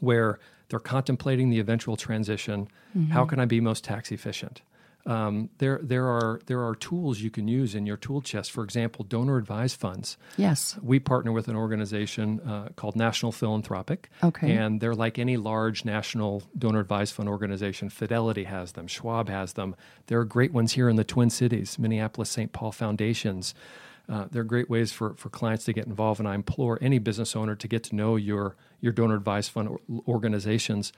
where 0.00 0.38
they're 0.68 0.78
contemplating 0.78 1.50
the 1.50 1.58
eventual 1.58 1.96
transition. 1.96 2.68
How 3.10 3.22
mm-hmm. 3.22 3.30
can 3.30 3.40
I 3.40 3.46
be 3.46 3.60
most 3.60 3.82
tax 3.84 4.12
efficient? 4.12 4.62
Um, 5.06 5.50
there, 5.58 5.78
there 5.82 6.08
are 6.08 6.40
there 6.46 6.64
are 6.64 6.74
tools 6.74 7.20
you 7.20 7.30
can 7.30 7.46
use 7.46 7.76
in 7.76 7.86
your 7.86 7.96
tool 7.96 8.20
chest. 8.20 8.50
For 8.50 8.64
example, 8.64 9.04
donor 9.04 9.36
advised 9.36 9.78
funds. 9.78 10.16
Yes. 10.36 10.76
We 10.82 10.98
partner 10.98 11.30
with 11.30 11.46
an 11.46 11.54
organization 11.54 12.40
uh, 12.40 12.70
called 12.74 12.96
National 12.96 13.30
Philanthropic. 13.30 14.10
Okay. 14.22 14.52
And 14.56 14.80
they're 14.80 14.94
like 14.94 15.18
any 15.18 15.36
large 15.36 15.84
national 15.84 16.42
donor 16.58 16.80
advised 16.80 17.14
fund 17.14 17.28
organization. 17.28 17.88
Fidelity 17.88 18.44
has 18.44 18.72
them, 18.72 18.88
Schwab 18.88 19.28
has 19.28 19.52
them. 19.52 19.76
There 20.08 20.18
are 20.18 20.24
great 20.24 20.52
ones 20.52 20.72
here 20.72 20.88
in 20.88 20.96
the 20.96 21.04
Twin 21.04 21.30
Cities, 21.30 21.78
Minneapolis 21.78 22.30
St. 22.30 22.52
Paul 22.52 22.72
Foundations. 22.72 23.54
Uh, 24.08 24.26
they're 24.30 24.44
great 24.44 24.70
ways 24.70 24.92
for, 24.92 25.14
for 25.14 25.30
clients 25.30 25.64
to 25.64 25.72
get 25.72 25.86
involved. 25.86 26.20
And 26.20 26.28
I 26.28 26.34
implore 26.34 26.78
any 26.80 26.98
business 26.98 27.34
owner 27.34 27.54
to 27.56 27.68
get 27.68 27.82
to 27.84 27.96
know 27.96 28.16
your, 28.16 28.56
your 28.80 28.92
donor 28.92 29.16
advised 29.16 29.50
fund 29.50 29.68
or- 29.68 29.80
organizations. 30.06 30.92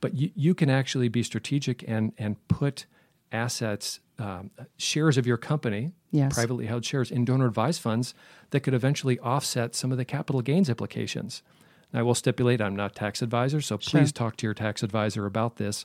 But 0.00 0.14
you, 0.14 0.30
you 0.34 0.54
can 0.54 0.68
actually 0.68 1.08
be 1.08 1.22
strategic 1.22 1.84
and, 1.88 2.12
and 2.18 2.36
put 2.48 2.86
assets, 3.34 4.00
um, 4.18 4.50
shares 4.78 5.18
of 5.18 5.26
your 5.26 5.36
company, 5.36 5.92
Yes. 6.12 6.32
privately 6.34 6.66
held 6.66 6.84
shares 6.84 7.10
in 7.10 7.24
donor 7.24 7.46
advised 7.46 7.80
funds 7.82 8.14
that 8.50 8.60
could 8.60 8.72
eventually 8.74 9.18
offset 9.18 9.74
some 9.74 9.90
of 9.90 9.98
the 9.98 10.04
capital 10.04 10.40
gains 10.40 10.68
implications. 10.70 11.42
And 11.92 11.98
I 11.98 12.02
will 12.04 12.14
stipulate 12.14 12.60
I'm 12.60 12.76
not 12.76 12.94
tax 12.94 13.20
advisor, 13.22 13.60
so 13.60 13.76
Sure. 13.78 14.00
please 14.00 14.12
talk 14.12 14.36
to 14.36 14.46
your 14.46 14.54
tax 14.54 14.82
advisor 14.84 15.26
about 15.26 15.56
this. 15.56 15.84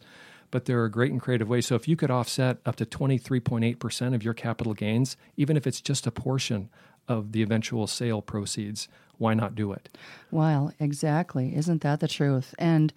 But 0.52 0.66
there 0.66 0.82
are 0.84 0.90
great 0.90 1.12
and 1.12 1.22
creative 1.22 1.50
ways. 1.50 1.66
So 1.68 1.76
if 1.76 1.88
you 1.88 1.96
could 1.96 2.10
offset 2.12 2.58
up 2.66 2.76
to 2.78 2.86
23.8% 2.86 4.16
of 4.16 4.24
your 4.24 4.34
capital 4.34 4.74
gains, 4.74 5.18
even 5.38 5.58
if 5.58 5.66
it's 5.68 5.82
just 5.82 6.08
a 6.08 6.12
portion 6.12 6.70
of 7.08 7.32
the 7.32 7.42
eventual 7.42 7.88
sale 7.88 8.22
proceeds, 8.22 8.88
why 9.20 9.36
not 9.36 9.54
do 9.54 9.72
it? 9.72 9.90
Well, 10.32 10.74
exactly. 10.80 11.56
Isn't 11.56 11.82
that 11.82 12.00
the 12.00 12.08
truth? 12.08 12.56
And 12.58 12.92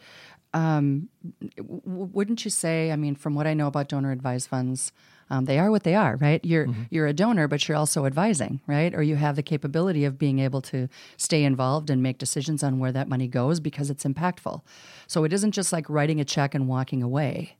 um, 0.54 1.08
w- 1.56 1.82
wouldn't 1.84 2.44
you 2.44 2.50
say? 2.50 2.90
I 2.92 2.96
mean, 2.96 3.14
from 3.14 3.34
what 3.34 3.46
I 3.46 3.54
know 3.54 3.66
about 3.66 3.88
donor 3.88 4.12
advised 4.12 4.48
funds, 4.48 4.92
um, 5.30 5.46
they 5.46 5.58
are 5.58 5.70
what 5.70 5.82
they 5.82 5.94
are, 5.94 6.16
right? 6.16 6.44
You're 6.44 6.66
you're 6.90 7.06
a 7.06 7.12
donor, 7.14 7.48
but 7.48 7.66
you're 7.66 7.76
also 7.76 8.04
advising, 8.04 8.60
right? 8.66 8.94
Or 8.94 9.02
you 9.02 9.16
have 9.16 9.36
the 9.36 9.42
capability 9.42 10.04
of 10.04 10.18
being 10.18 10.38
able 10.40 10.60
to 10.62 10.88
stay 11.16 11.42
involved 11.44 11.88
and 11.88 12.02
make 12.02 12.18
decisions 12.18 12.62
on 12.62 12.78
where 12.78 12.92
that 12.92 13.08
money 13.08 13.28
goes 13.28 13.60
because 13.60 13.88
it's 13.88 14.04
impactful. 14.04 14.60
So 15.06 15.24
it 15.24 15.32
isn't 15.32 15.52
just 15.52 15.72
like 15.72 15.88
writing 15.88 16.20
a 16.20 16.24
check 16.24 16.54
and 16.54 16.68
walking 16.68 17.02
away. 17.02 17.56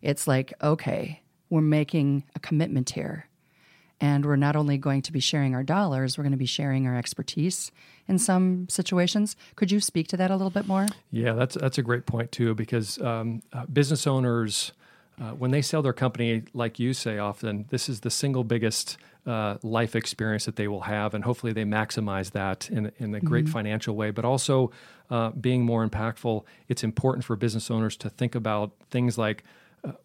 It's 0.00 0.28
like, 0.28 0.52
okay, 0.62 1.22
we're 1.50 1.60
making 1.60 2.24
a 2.36 2.38
commitment 2.38 2.90
here. 2.90 3.26
And 4.00 4.24
we're 4.24 4.36
not 4.36 4.54
only 4.54 4.78
going 4.78 5.02
to 5.02 5.12
be 5.12 5.18
sharing 5.18 5.56
our 5.56 5.64
dollars, 5.64 6.16
we're 6.16 6.22
going 6.22 6.30
to 6.30 6.38
be 6.38 6.46
sharing 6.46 6.86
our 6.86 6.96
expertise 6.96 7.72
in 8.06 8.18
some 8.18 8.68
situations. 8.68 9.34
Could 9.56 9.72
you 9.72 9.80
speak 9.80 10.06
to 10.08 10.16
that 10.16 10.30
a 10.30 10.36
little 10.36 10.50
bit 10.50 10.68
more? 10.68 10.86
Yeah, 11.10 11.32
that's 11.32 11.56
that's 11.56 11.78
a 11.78 11.82
great 11.82 12.06
point 12.06 12.30
too, 12.30 12.54
because 12.54 13.00
um, 13.00 13.42
uh, 13.52 13.66
business 13.66 14.06
owners, 14.06 14.70
uh, 15.20 15.30
when 15.30 15.50
they 15.50 15.62
sell 15.62 15.82
their 15.82 15.92
company, 15.92 16.44
like 16.54 16.78
you 16.78 16.94
say 16.94 17.18
often, 17.18 17.66
this 17.70 17.88
is 17.88 18.00
the 18.00 18.10
single 18.10 18.44
biggest 18.44 18.98
uh, 19.26 19.56
life 19.64 19.96
experience 19.96 20.44
that 20.44 20.54
they 20.54 20.68
will 20.68 20.82
have, 20.82 21.12
and 21.12 21.24
hopefully 21.24 21.52
they 21.52 21.64
maximize 21.64 22.30
that 22.30 22.70
in 22.70 22.92
in 22.98 23.14
a 23.16 23.20
great 23.20 23.48
financial 23.48 23.96
way. 23.96 24.12
But 24.12 24.24
also, 24.24 24.70
uh, 25.10 25.30
being 25.30 25.64
more 25.64 25.84
impactful, 25.84 26.44
it's 26.68 26.84
important 26.84 27.24
for 27.24 27.34
business 27.34 27.68
owners 27.68 27.96
to 27.96 28.08
think 28.08 28.36
about 28.36 28.70
things 28.90 29.18
like. 29.18 29.42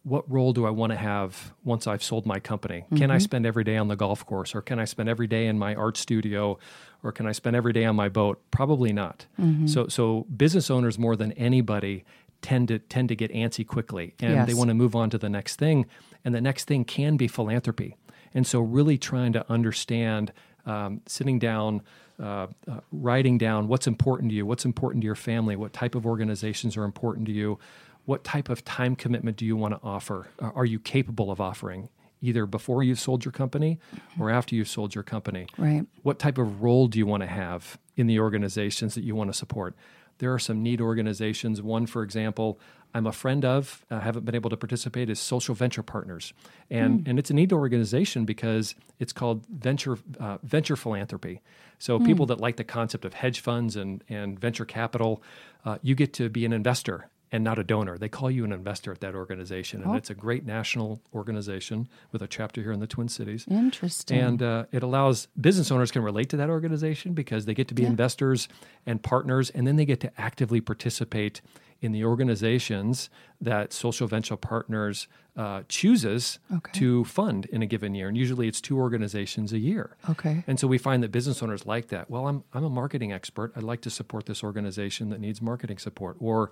What 0.03 0.29
role 0.31 0.53
do 0.53 0.65
I 0.65 0.69
want 0.69 0.91
to 0.91 0.97
have 0.97 1.53
once 1.63 1.87
I've 1.87 2.03
sold 2.03 2.25
my 2.25 2.39
company? 2.39 2.85
Can 2.95 3.11
I 3.11 3.17
spend 3.17 3.45
every 3.45 3.63
day 3.63 3.77
on 3.77 3.87
the 3.87 3.95
golf 3.95 4.25
course, 4.25 4.55
or 4.55 4.61
can 4.61 4.79
I 4.79 4.85
spend 4.85 5.09
every 5.09 5.27
day 5.27 5.47
in 5.47 5.57
my 5.57 5.75
art 5.75 5.97
studio, 5.97 6.57
or 7.03 7.11
can 7.11 7.25
I 7.27 7.31
spend 7.31 7.55
every 7.55 7.73
day 7.73 7.85
on 7.85 7.95
my 7.95 8.09
boat? 8.09 8.41
Probably 8.51 8.93
not. 8.93 9.25
So, 9.67 9.87
so 9.87 10.25
business 10.35 10.69
owners 10.69 10.97
more 10.97 11.15
than 11.15 11.31
anybody 11.33 12.05
tend 12.41 12.67
to 12.67 12.79
tend 12.79 13.09
to 13.09 13.15
get 13.15 13.31
antsy 13.33 13.65
quickly, 13.65 14.13
and 14.19 14.47
they 14.47 14.53
want 14.53 14.69
to 14.69 14.73
move 14.73 14.95
on 14.95 15.09
to 15.09 15.17
the 15.17 15.29
next 15.29 15.55
thing, 15.57 15.85
and 16.23 16.33
the 16.35 16.41
next 16.41 16.65
thing 16.65 16.85
can 16.85 17.17
be 17.17 17.27
philanthropy. 17.27 17.95
And 18.33 18.45
so, 18.47 18.59
really 18.59 18.97
trying 18.97 19.33
to 19.33 19.49
understand, 19.51 20.31
um, 20.65 21.01
sitting 21.07 21.39
down. 21.39 21.81
Uh, 22.19 22.45
uh, 22.69 22.79
writing 22.91 23.39
down 23.39 23.67
what's 23.67 23.87
important 23.87 24.29
to 24.29 24.35
you, 24.35 24.45
what's 24.45 24.65
important 24.65 25.01
to 25.01 25.05
your 25.05 25.15
family, 25.15 25.55
what 25.55 25.73
type 25.73 25.95
of 25.95 26.05
organizations 26.05 26.77
are 26.77 26.83
important 26.83 27.25
to 27.25 27.31
you, 27.33 27.57
what 28.05 28.23
type 28.23 28.49
of 28.49 28.63
time 28.65 28.95
commitment 28.95 29.37
do 29.37 29.45
you 29.45 29.55
want 29.55 29.73
to 29.73 29.79
offer? 29.83 30.27
Uh, 30.41 30.51
Are 30.55 30.65
you 30.65 30.79
capable 30.79 31.31
of 31.31 31.39
offering 31.39 31.89
either 32.21 32.45
before 32.45 32.83
you've 32.83 32.99
sold 32.99 33.25
your 33.25 33.31
company 33.31 33.79
or 34.19 34.29
after 34.29 34.55
you've 34.55 34.67
sold 34.69 34.95
your 34.95 35.03
company? 35.03 35.47
Right. 35.57 35.85
What 36.03 36.19
type 36.19 36.37
of 36.37 36.61
role 36.61 36.87
do 36.87 36.97
you 36.99 37.05
want 37.05 37.21
to 37.21 37.27
have 37.27 37.77
in 37.95 38.07
the 38.07 38.19
organizations 38.19 38.95
that 38.95 39.03
you 39.03 39.15
want 39.15 39.29
to 39.29 39.33
support? 39.33 39.75
there 40.19 40.31
are 40.31 40.39
some 40.39 40.61
neat 40.61 40.79
organizations. 40.79 41.59
One, 41.61 41.87
for 41.87 42.03
example, 42.03 42.59
I'm 42.93 43.07
a 43.07 43.11
friend 43.11 43.43
of, 43.43 43.83
uh, 43.89 43.99
haven't 43.99 44.25
been 44.25 44.35
able 44.35 44.51
to 44.51 44.55
participate, 44.55 45.09
is 45.09 45.19
Social 45.19 45.55
Venture 45.55 45.81
Partners, 45.81 46.33
and 46.69 47.01
Hmm. 47.01 47.09
and 47.09 47.19
it's 47.19 47.31
a 47.31 47.33
neat 47.33 47.51
organization 47.51 48.23
because 48.23 48.75
it's 48.99 49.11
called 49.11 49.43
venture 49.49 49.97
uh, 50.19 50.37
venture 50.43 50.75
philanthropy. 50.75 51.41
So 51.79 51.99
people 51.99 52.27
that 52.27 52.39
like 52.39 52.57
the 52.57 52.63
concept 52.63 53.05
of 53.05 53.15
hedge 53.15 53.39
funds 53.39 53.75
and 53.75 54.03
and 54.07 54.39
venture 54.39 54.65
capital, 54.65 55.21
uh, 55.65 55.79
you 55.81 55.95
get 55.95 56.13
to 56.13 56.29
be 56.29 56.45
an 56.45 56.53
investor 56.53 57.09
and 57.33 57.43
not 57.43 57.57
a 57.57 57.63
donor. 57.63 57.97
They 57.97 58.07
call 58.09 58.29
you 58.29 58.45
an 58.45 58.53
investor 58.53 58.91
at 58.91 59.01
that 59.01 59.15
organization, 59.15 59.81
and 59.81 59.95
it's 59.95 60.11
a 60.11 60.13
great 60.13 60.45
national 60.45 61.01
organization 61.15 61.89
with 62.11 62.21
a 62.21 62.27
chapter 62.27 62.61
here 62.61 62.71
in 62.71 62.79
the 62.79 62.85
Twin 62.87 63.09
Cities. 63.09 63.45
Interesting. 63.49 64.19
And 64.19 64.43
uh, 64.43 64.65
it 64.71 64.83
allows 64.83 65.27
business 65.41 65.71
owners 65.71 65.91
can 65.91 66.03
relate 66.03 66.29
to 66.29 66.37
that 66.37 66.49
organization 66.51 67.13
because 67.13 67.45
they 67.45 67.55
get 67.55 67.67
to 67.69 67.73
be 67.73 67.83
investors 67.85 68.47
and 68.85 69.01
partners, 69.01 69.49
and 69.49 69.65
then 69.65 69.77
they 69.77 69.85
get 69.85 69.99
to 70.01 70.11
actively 70.21 70.61
participate 70.61 71.41
in 71.81 71.91
the 71.91 72.05
organizations 72.05 73.09
that 73.41 73.73
Social 73.73 74.07
Venture 74.07 74.37
Partners 74.37 75.07
uh, 75.35 75.63
chooses 75.67 76.39
Okay. 76.55 76.71
to 76.79 77.03
fund 77.03 77.45
in 77.47 77.61
a 77.61 77.65
given 77.65 77.93
year. 77.95 78.07
And 78.07 78.15
usually 78.15 78.47
it's 78.47 78.61
two 78.61 78.77
organizations 78.77 79.51
a 79.51 79.59
year. 79.59 79.97
Okay. 80.09 80.45
And 80.47 80.57
so 80.59 80.67
we 80.67 80.77
find 80.77 81.03
that 81.03 81.11
business 81.11 81.41
owners 81.43 81.65
like 81.65 81.87
that. 81.89 82.09
Well, 82.09 82.27
I'm, 82.27 82.43
I'm 82.53 82.63
a 82.63 82.69
marketing 82.69 83.11
expert. 83.11 83.51
I'd 83.55 83.63
like 83.63 83.81
to 83.81 83.89
support 83.89 84.27
this 84.27 84.43
organization 84.43 85.09
that 85.09 85.19
needs 85.19 85.41
marketing 85.41 85.77
support 85.79 86.15
or 86.19 86.51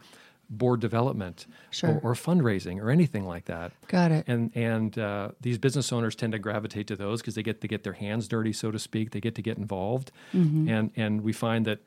board 0.52 0.80
development 0.82 1.48
Sure. 1.72 2.00
or, 2.04 2.12
or 2.12 2.14
fundraising 2.14 2.80
or 2.82 2.92
anything 2.92 3.26
like 3.26 3.46
that 3.46 3.72
Got 3.88 4.12
it. 4.12 4.26
and 4.28 4.52
and 4.54 5.00
uh, 5.00 5.30
these 5.40 5.58
business 5.58 5.92
owners 5.94 6.14
tend 6.16 6.34
to 6.34 6.40
gravitate 6.40 6.88
to 6.88 6.96
those 6.96 7.22
because 7.22 7.36
they 7.36 7.44
get 7.44 7.62
to 7.62 7.68
get 7.68 7.84
their 7.84 7.94
hands 7.94 8.28
dirty, 8.28 8.52
so 8.54 8.70
to 8.70 8.78
speak. 8.78 9.12
They 9.12 9.22
get 9.22 9.34
to 9.36 9.42
get 9.42 9.58
involved, 9.58 10.12
and 10.34 10.92
and 10.96 11.22
we 11.22 11.32
find 11.34 11.66
that 11.66 11.80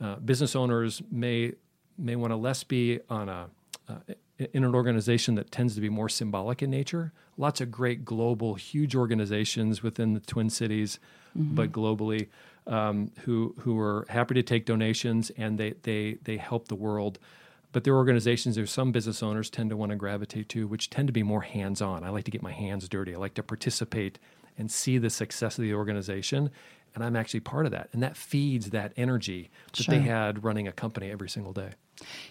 uh, 0.00 0.16
business 0.16 0.54
owners 0.56 1.00
may 1.10 1.52
may 1.96 2.16
want 2.16 2.32
to 2.32 2.36
less 2.36 2.64
be 2.64 3.00
on 3.08 3.28
a 3.28 3.46
uh, 3.88 3.94
in 4.52 4.62
an 4.64 4.74
organization 4.74 5.34
that 5.36 5.50
tends 5.50 5.74
to 5.76 5.80
be 5.80 5.88
more 5.88 6.08
symbolic 6.08 6.62
in 6.62 6.70
nature. 6.70 7.12
Lots 7.36 7.60
of 7.60 7.70
great 7.70 8.04
global, 8.04 8.54
huge 8.54 8.94
organizations 8.96 9.82
within 9.82 10.14
the 10.14 10.20
Twin 10.20 10.50
Cities, 10.50 10.98
but 11.34 11.70
globally, 11.72 12.26
um, 12.66 13.12
who 13.24 13.54
who 13.60 13.78
are 13.78 14.04
happy 14.08 14.34
to 14.34 14.42
take 14.42 14.64
donations 14.66 15.30
and 15.36 15.56
they 15.58 15.74
they 15.82 16.18
they 16.24 16.36
help 16.36 16.66
the 16.68 16.74
world 16.74 17.18
but 17.78 17.84
there 17.84 17.94
are 17.94 17.98
organizations 17.98 18.56
there's 18.56 18.72
some 18.72 18.90
business 18.90 19.22
owners 19.22 19.48
tend 19.48 19.70
to 19.70 19.76
want 19.76 19.90
to 19.90 19.94
gravitate 19.94 20.48
to 20.48 20.66
which 20.66 20.90
tend 20.90 21.06
to 21.06 21.12
be 21.12 21.22
more 21.22 21.42
hands-on 21.42 22.02
i 22.02 22.08
like 22.08 22.24
to 22.24 22.30
get 22.32 22.42
my 22.42 22.50
hands 22.50 22.88
dirty 22.88 23.14
i 23.14 23.16
like 23.16 23.34
to 23.34 23.42
participate 23.44 24.18
and 24.58 24.68
see 24.68 24.98
the 24.98 25.08
success 25.08 25.58
of 25.58 25.62
the 25.62 25.72
organization 25.72 26.50
and 26.96 27.04
i'm 27.04 27.14
actually 27.14 27.38
part 27.38 27.66
of 27.66 27.70
that 27.70 27.88
and 27.92 28.02
that 28.02 28.16
feeds 28.16 28.70
that 28.70 28.92
energy 28.96 29.48
that 29.76 29.86
they 29.86 30.00
had 30.00 30.42
running 30.42 30.66
a 30.66 30.72
company 30.72 31.08
every 31.08 31.28
single 31.28 31.52
day 31.52 31.70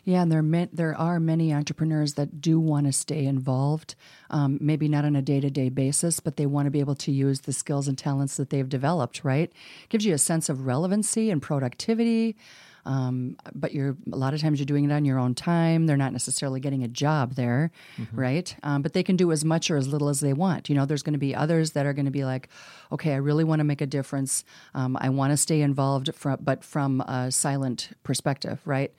Yeah, 0.04 0.22
and 0.22 0.30
there 0.30 0.40
are 0.40 0.68
there 0.74 0.98
are 0.98 1.18
many 1.18 1.54
entrepreneurs 1.54 2.16
that 2.16 2.42
do 2.42 2.60
want 2.60 2.86
to 2.86 2.94
stay 2.94 3.26
involved, 3.26 3.96
um, 4.30 4.58
maybe 4.62 4.88
not 4.88 5.04
on 5.04 5.16
a 5.16 5.22
day 5.22 5.42
to 5.42 5.50
day 5.50 5.68
basis, 5.68 6.22
but 6.22 6.38
they 6.38 6.46
want 6.46 6.68
to 6.68 6.72
be 6.72 6.80
able 6.80 6.96
to 6.96 7.12
use 7.12 7.42
the 7.42 7.52
skills 7.52 7.86
and 7.90 7.98
talents 7.98 8.38
that 8.38 8.50
they've 8.50 8.70
developed. 8.70 9.26
Right, 9.26 9.52
gives 9.90 10.06
you 10.06 10.14
a 10.14 10.18
sense 10.18 10.48
of 10.48 10.66
relevancy 10.66 11.30
and 11.30 11.42
productivity. 11.42 12.38
Um, 12.88 13.36
but 13.54 13.74
you're 13.74 13.98
a 14.12 14.16
lot 14.16 14.34
of 14.34 14.40
times 14.40 14.60
you're 14.60 14.66
doing 14.66 14.86
it 14.86 14.94
on 14.94 15.04
your 15.04 15.20
own 15.20 15.36
time. 15.36 15.88
They're 15.88 15.98
not 16.06 16.14
necessarily 16.14 16.60
getting 16.62 16.84
a 16.84 16.88
job 16.88 17.34
there, 17.36 17.72
right? 18.14 18.56
Um, 18.64 18.82
but 18.82 18.94
they 18.94 19.04
can 19.04 19.18
do 19.18 19.32
as 19.32 19.44
much 19.44 19.70
or 19.70 19.76
as 19.78 19.88
little 19.88 20.08
as 20.10 20.20
they 20.22 20.34
want. 20.34 20.70
You 20.70 20.76
know, 20.76 20.86
there's 20.86 21.04
going 21.04 21.14
to 21.14 21.20
be 21.20 21.36
others 21.36 21.72
that 21.72 21.86
are 21.86 21.94
going 21.94 22.06
to 22.06 22.12
be 22.12 22.24
like, 22.24 22.48
okay, 22.92 23.12
I 23.14 23.18
really 23.18 23.44
want 23.44 23.60
to 23.60 23.64
make 23.66 23.82
a 23.82 23.86
difference. 23.86 24.46
Um, 24.74 24.98
I 25.00 25.10
want 25.10 25.32
to 25.34 25.38
stay 25.38 25.60
involved, 25.62 26.16
from, 26.16 26.38
but 26.42 26.64
from 26.64 27.02
a 27.02 27.30
silent 27.32 27.90
perspective, 28.04 28.60
right? 28.66 28.94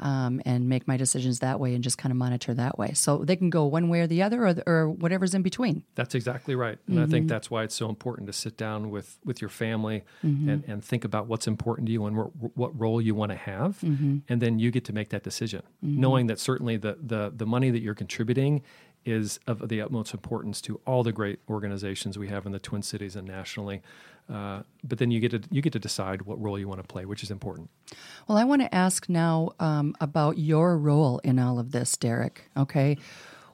Um, 0.00 0.40
and 0.46 0.68
make 0.68 0.88
my 0.88 0.96
decisions 0.96 1.40
that 1.40 1.60
way 1.60 1.74
and 1.74 1.84
just 1.84 1.98
kind 1.98 2.12
of 2.12 2.16
monitor 2.16 2.54
that 2.54 2.78
way. 2.78 2.92
So 2.94 3.18
they 3.18 3.36
can 3.36 3.50
go 3.50 3.66
one 3.66 3.88
way 3.90 4.00
or 4.00 4.06
the 4.06 4.22
other, 4.22 4.46
or, 4.46 4.54
or 4.66 4.88
whatever's 4.90 5.34
in 5.34 5.42
between. 5.42 5.82
That's 5.94 6.14
exactly 6.14 6.54
right, 6.54 6.78
and 6.88 7.00
I 7.00 7.06
think 7.06 7.28
that's 7.28 7.50
why 7.50 7.64
it's 7.64 7.74
so 7.74 7.88
important 7.90 8.28
to 8.28 8.32
sit 8.32 8.56
down 8.56 8.90
with 8.90 9.18
with 9.24 9.40
your 9.42 9.50
family 9.50 10.04
and, 10.22 10.64
and 10.66 10.82
think 10.84 11.04
about 11.04 11.26
what's 11.26 11.46
important 11.46 11.86
to 11.88 11.92
you 11.92 12.06
and 12.06 12.16
wh- 12.16 12.56
what 12.56 12.78
role 12.80 13.00
you 13.02 13.14
want 13.14 13.25
to 13.30 13.36
have, 13.38 13.82
and 13.82 14.22
then 14.28 14.58
you 14.58 14.70
get 14.70 14.84
to 14.86 14.92
make 14.92 15.08
that 15.10 15.22
decision, 15.22 15.62
knowing 15.82 16.26
that 16.26 16.38
certainly 16.38 16.76
the 16.76 16.98
the 17.00 17.32
the 17.34 17.46
money 17.46 17.70
that 17.70 17.80
you're 17.80 17.94
contributing 17.94 18.62
is 19.06 19.38
of 19.46 19.68
the 19.68 19.80
utmost 19.80 20.12
importance 20.12 20.60
to 20.60 20.80
all 20.84 21.02
the 21.02 21.12
great 21.12 21.38
organizations 21.48 22.18
we 22.18 22.28
have 22.28 22.44
in 22.44 22.52
the 22.52 22.58
Twin 22.58 22.82
Cities 22.82 23.14
and 23.14 23.26
nationally. 23.26 23.80
Uh, 24.28 24.62
but 24.82 24.98
then 24.98 25.12
you 25.12 25.20
get 25.20 25.30
to 25.30 25.40
you 25.50 25.62
get 25.62 25.72
to 25.72 25.78
decide 25.78 26.22
what 26.22 26.40
role 26.42 26.58
you 26.58 26.66
want 26.66 26.80
to 26.80 26.86
play, 26.86 27.04
which 27.04 27.22
is 27.22 27.30
important. 27.30 27.70
Well, 28.26 28.36
I 28.36 28.44
want 28.44 28.62
to 28.62 28.74
ask 28.74 29.08
now 29.08 29.52
um, 29.60 29.94
about 30.00 30.38
your 30.38 30.76
role 30.76 31.20
in 31.20 31.38
all 31.38 31.58
of 31.58 31.70
this, 31.70 31.96
Derek. 31.96 32.50
Okay. 32.56 32.98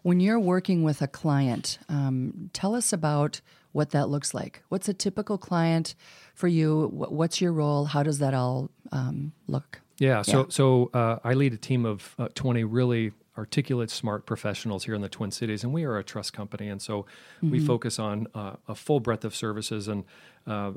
When 0.01 0.19
you're 0.19 0.41
working 0.41 0.83
with 0.83 1.01
a 1.03 1.07
client, 1.07 1.79
um, 1.89 2.51
tell 2.53 2.75
us 2.75 2.93
about 2.93 3.41
what 3.73 3.91
that 3.91 4.09
looks 4.09 4.35
like. 4.35 4.63
What's 4.69 4.89
a 4.89 4.95
typical 4.95 5.39
client 5.39 5.95
for 6.35 6.49
you? 6.49 6.89
What's 6.93 7.41
your 7.41 7.53
role? 7.53 7.87
How 7.87 8.03
does 8.03 8.19
that 8.19 8.35
all 8.35 8.71
um, 8.93 9.33
look? 9.47 9.81
Yeah. 9.99 10.23
So 10.23 10.39
Yeah. 10.41 10.45
so 10.49 10.91
uh, 10.95 11.19
I 11.25 11.35
lead 11.35 11.53
a 11.55 11.57
team 11.59 11.85
of 11.87 12.15
uh, 12.19 12.29
20 12.35 12.65
really 12.65 13.13
articulate, 13.39 13.91
smart 13.91 14.27
professionals 14.27 14.85
here 14.85 14.95
in 14.95 15.01
the 15.01 15.09
Twin 15.09 15.31
Cities, 15.31 15.65
and 15.65 15.73
we 15.73 15.85
are 15.85 15.97
a 15.97 16.05
trust 16.05 16.35
company, 16.35 16.69
and 16.69 16.83
so 16.83 17.07
we 17.41 17.59
focus 17.61 17.99
on 17.99 18.27
uh, 18.35 18.57
a 18.69 18.75
full 18.75 19.01
breadth 19.01 19.25
of 19.25 19.35
services, 19.35 19.89
and 19.89 20.05
uh, 20.47 20.73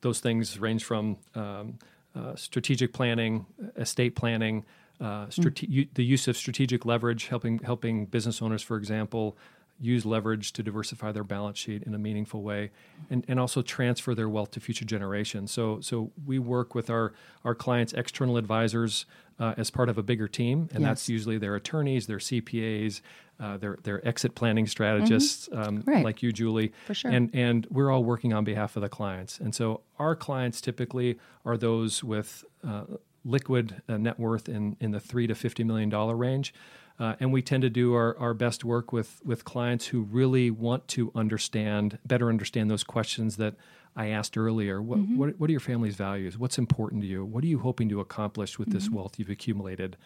those 0.00 0.20
things 0.20 0.60
range 0.60 0.84
from 0.84 1.16
um, 1.34 1.78
uh, 2.14 2.36
strategic 2.36 2.92
planning, 2.92 3.46
estate 3.76 4.14
planning. 4.14 4.64
Uh, 5.00 5.28
strate- 5.30 5.62
u- 5.64 5.88
the 5.94 6.04
use 6.04 6.28
of 6.28 6.36
strategic 6.36 6.84
leverage, 6.86 7.26
helping 7.26 7.58
helping 7.58 8.06
business 8.06 8.40
owners, 8.40 8.62
for 8.62 8.76
example, 8.76 9.36
use 9.80 10.06
leverage 10.06 10.52
to 10.52 10.62
diversify 10.62 11.10
their 11.12 11.24
balance 11.24 11.58
sheet 11.58 11.82
in 11.82 11.94
a 11.94 11.98
meaningful 11.98 12.42
way, 12.42 12.70
and, 13.10 13.24
and 13.28 13.40
also 13.40 13.62
transfer 13.62 14.14
their 14.14 14.28
wealth 14.28 14.50
to 14.52 14.60
future 14.60 14.84
generations. 14.84 15.50
So 15.50 15.80
so 15.80 16.12
we 16.24 16.38
work 16.38 16.74
with 16.74 16.88
our 16.90 17.12
our 17.44 17.54
clients, 17.54 17.92
external 17.92 18.36
advisors, 18.36 19.06
uh, 19.40 19.54
as 19.56 19.70
part 19.70 19.88
of 19.88 19.98
a 19.98 20.02
bigger 20.02 20.28
team, 20.28 20.68
and 20.72 20.84
that's 20.84 21.08
usually 21.08 21.38
their 21.38 21.56
attorneys, 21.56 22.06
their 22.06 22.18
CPAs, 22.18 23.00
uh, 23.40 23.56
their 23.56 23.76
their 23.82 24.06
exit 24.06 24.34
planning 24.36 24.66
strategists, 24.68 25.48
um, 25.52 25.78
Mm-hmm. 25.78 25.90
Right. 25.90 26.04
like 26.04 26.22
you, 26.22 26.32
Julie. 26.32 26.72
For 26.86 26.94
sure. 26.94 27.10
And 27.10 27.30
and 27.34 27.66
we're 27.70 27.90
all 27.90 28.04
working 28.04 28.32
on 28.32 28.44
behalf 28.44 28.76
of 28.76 28.82
the 28.82 28.88
clients. 28.88 29.40
And 29.40 29.52
so 29.54 29.80
our 29.98 30.14
clients 30.14 30.60
typically 30.60 31.18
are 31.44 31.56
those 31.56 32.04
with 32.04 32.44
uh, 32.62 32.84
liquid 33.24 33.82
uh, 33.88 33.96
net 33.96 34.18
worth 34.18 34.48
in, 34.48 34.76
in 34.80 34.90
the 34.90 35.00
three 35.00 35.26
to 35.26 35.34
fifty 35.34 35.64
million 35.64 35.88
dollar 35.88 36.16
range. 36.16 36.52
Uh, 37.00 37.14
and 37.20 37.32
we 37.32 37.42
tend 37.42 37.62
to 37.62 37.70
do 37.70 37.94
our, 37.94 38.16
our 38.18 38.34
best 38.34 38.64
work 38.64 38.92
with, 38.92 39.20
with 39.24 39.44
clients 39.44 39.86
who 39.86 40.02
really 40.02 40.50
want 40.50 40.86
to 40.86 41.10
understand, 41.14 41.98
better 42.04 42.28
understand 42.28 42.70
those 42.70 42.84
questions 42.84 43.36
that 43.38 43.54
I 43.96 44.08
asked 44.08 44.36
earlier. 44.36 44.80
What, 44.80 44.98
what, 44.98 45.40
what 45.40 45.48
are 45.48 45.52
your 45.52 45.60
family's 45.60 45.96
values? 45.96 46.38
What's 46.38 46.58
important 46.58 47.02
to 47.02 47.08
you? 47.08 47.24
What 47.24 47.44
are 47.44 47.46
you 47.46 47.60
hoping 47.60 47.88
to 47.88 48.00
accomplish 48.00 48.58
with 48.58 48.72
this 48.72 48.90
wealth 48.90 49.18
you've 49.18 49.30
accumulated? 49.30 49.96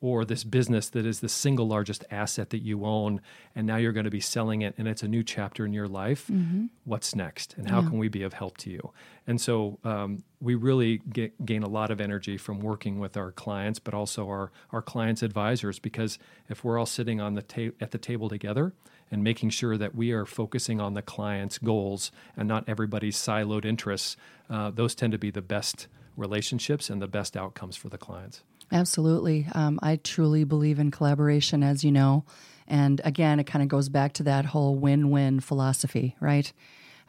Or 0.00 0.24
this 0.24 0.44
business 0.44 0.90
that 0.90 1.06
is 1.06 1.20
the 1.20 1.28
single 1.28 1.66
largest 1.66 2.04
asset 2.10 2.50
that 2.50 2.58
you 2.58 2.84
own 2.84 3.20
and 3.54 3.66
now 3.66 3.76
you're 3.76 3.92
going 3.92 4.04
to 4.04 4.10
be 4.10 4.20
selling 4.20 4.60
it 4.62 4.74
and 4.76 4.86
it's 4.86 5.02
a 5.02 5.08
new 5.08 5.22
chapter 5.22 5.64
in 5.64 5.72
your 5.72 5.88
life 5.88 6.30
what's 6.84 7.14
next 7.14 7.54
and 7.56 7.70
how 7.70 7.80
can 7.88 7.98
we 7.98 8.08
be 8.08 8.22
of 8.22 8.34
help 8.34 8.56
to 8.58 8.70
you? 8.70 8.92
And 9.26 9.40
so 9.40 9.78
um, 9.84 10.22
we 10.40 10.54
really 10.54 10.98
get, 10.98 11.46
gain 11.46 11.62
a 11.62 11.68
lot 11.68 11.90
of 11.90 12.00
energy 12.00 12.36
from 12.36 12.60
working 12.60 12.98
with 12.98 13.16
our 13.16 13.32
clients 13.32 13.78
but 13.78 13.94
also 13.94 14.26
our, 14.28 14.50
our 14.72 14.82
clients 14.82 15.22
advisors 15.22 15.78
because 15.78 16.18
if 16.50 16.64
we're 16.64 16.78
all 16.78 16.86
sitting 16.86 17.20
on 17.20 17.34
the 17.34 17.42
ta- 17.42 17.74
at 17.80 17.90
the 17.90 17.98
table 17.98 18.28
together 18.28 18.74
and 19.10 19.22
making 19.24 19.50
sure 19.50 19.78
that 19.78 19.94
we 19.94 20.12
are 20.12 20.26
focusing 20.26 20.80
on 20.80 20.94
the 20.94 21.02
client's 21.02 21.56
goals 21.58 22.10
and 22.36 22.46
not 22.48 22.64
everybody's 22.68 23.16
siloed 23.16 23.64
interests 23.64 24.16
uh, 24.50 24.70
those 24.70 24.94
tend 24.94 25.12
to 25.12 25.18
be 25.18 25.30
the 25.30 25.42
best 25.42 25.86
relationships 26.16 26.90
and 26.90 27.00
the 27.00 27.06
best 27.08 27.36
outcomes 27.36 27.76
for 27.76 27.88
the 27.88 27.98
clients 27.98 28.42
Absolutely. 28.74 29.46
Um, 29.54 29.78
I 29.82 29.96
truly 29.96 30.42
believe 30.42 30.80
in 30.80 30.90
collaboration, 30.90 31.62
as 31.62 31.84
you 31.84 31.92
know. 31.92 32.24
And 32.66 33.00
again, 33.04 33.38
it 33.38 33.44
kind 33.44 33.62
of 33.62 33.68
goes 33.68 33.88
back 33.88 34.14
to 34.14 34.24
that 34.24 34.46
whole 34.46 34.74
win 34.74 35.10
win 35.10 35.38
philosophy, 35.38 36.16
right? 36.20 36.52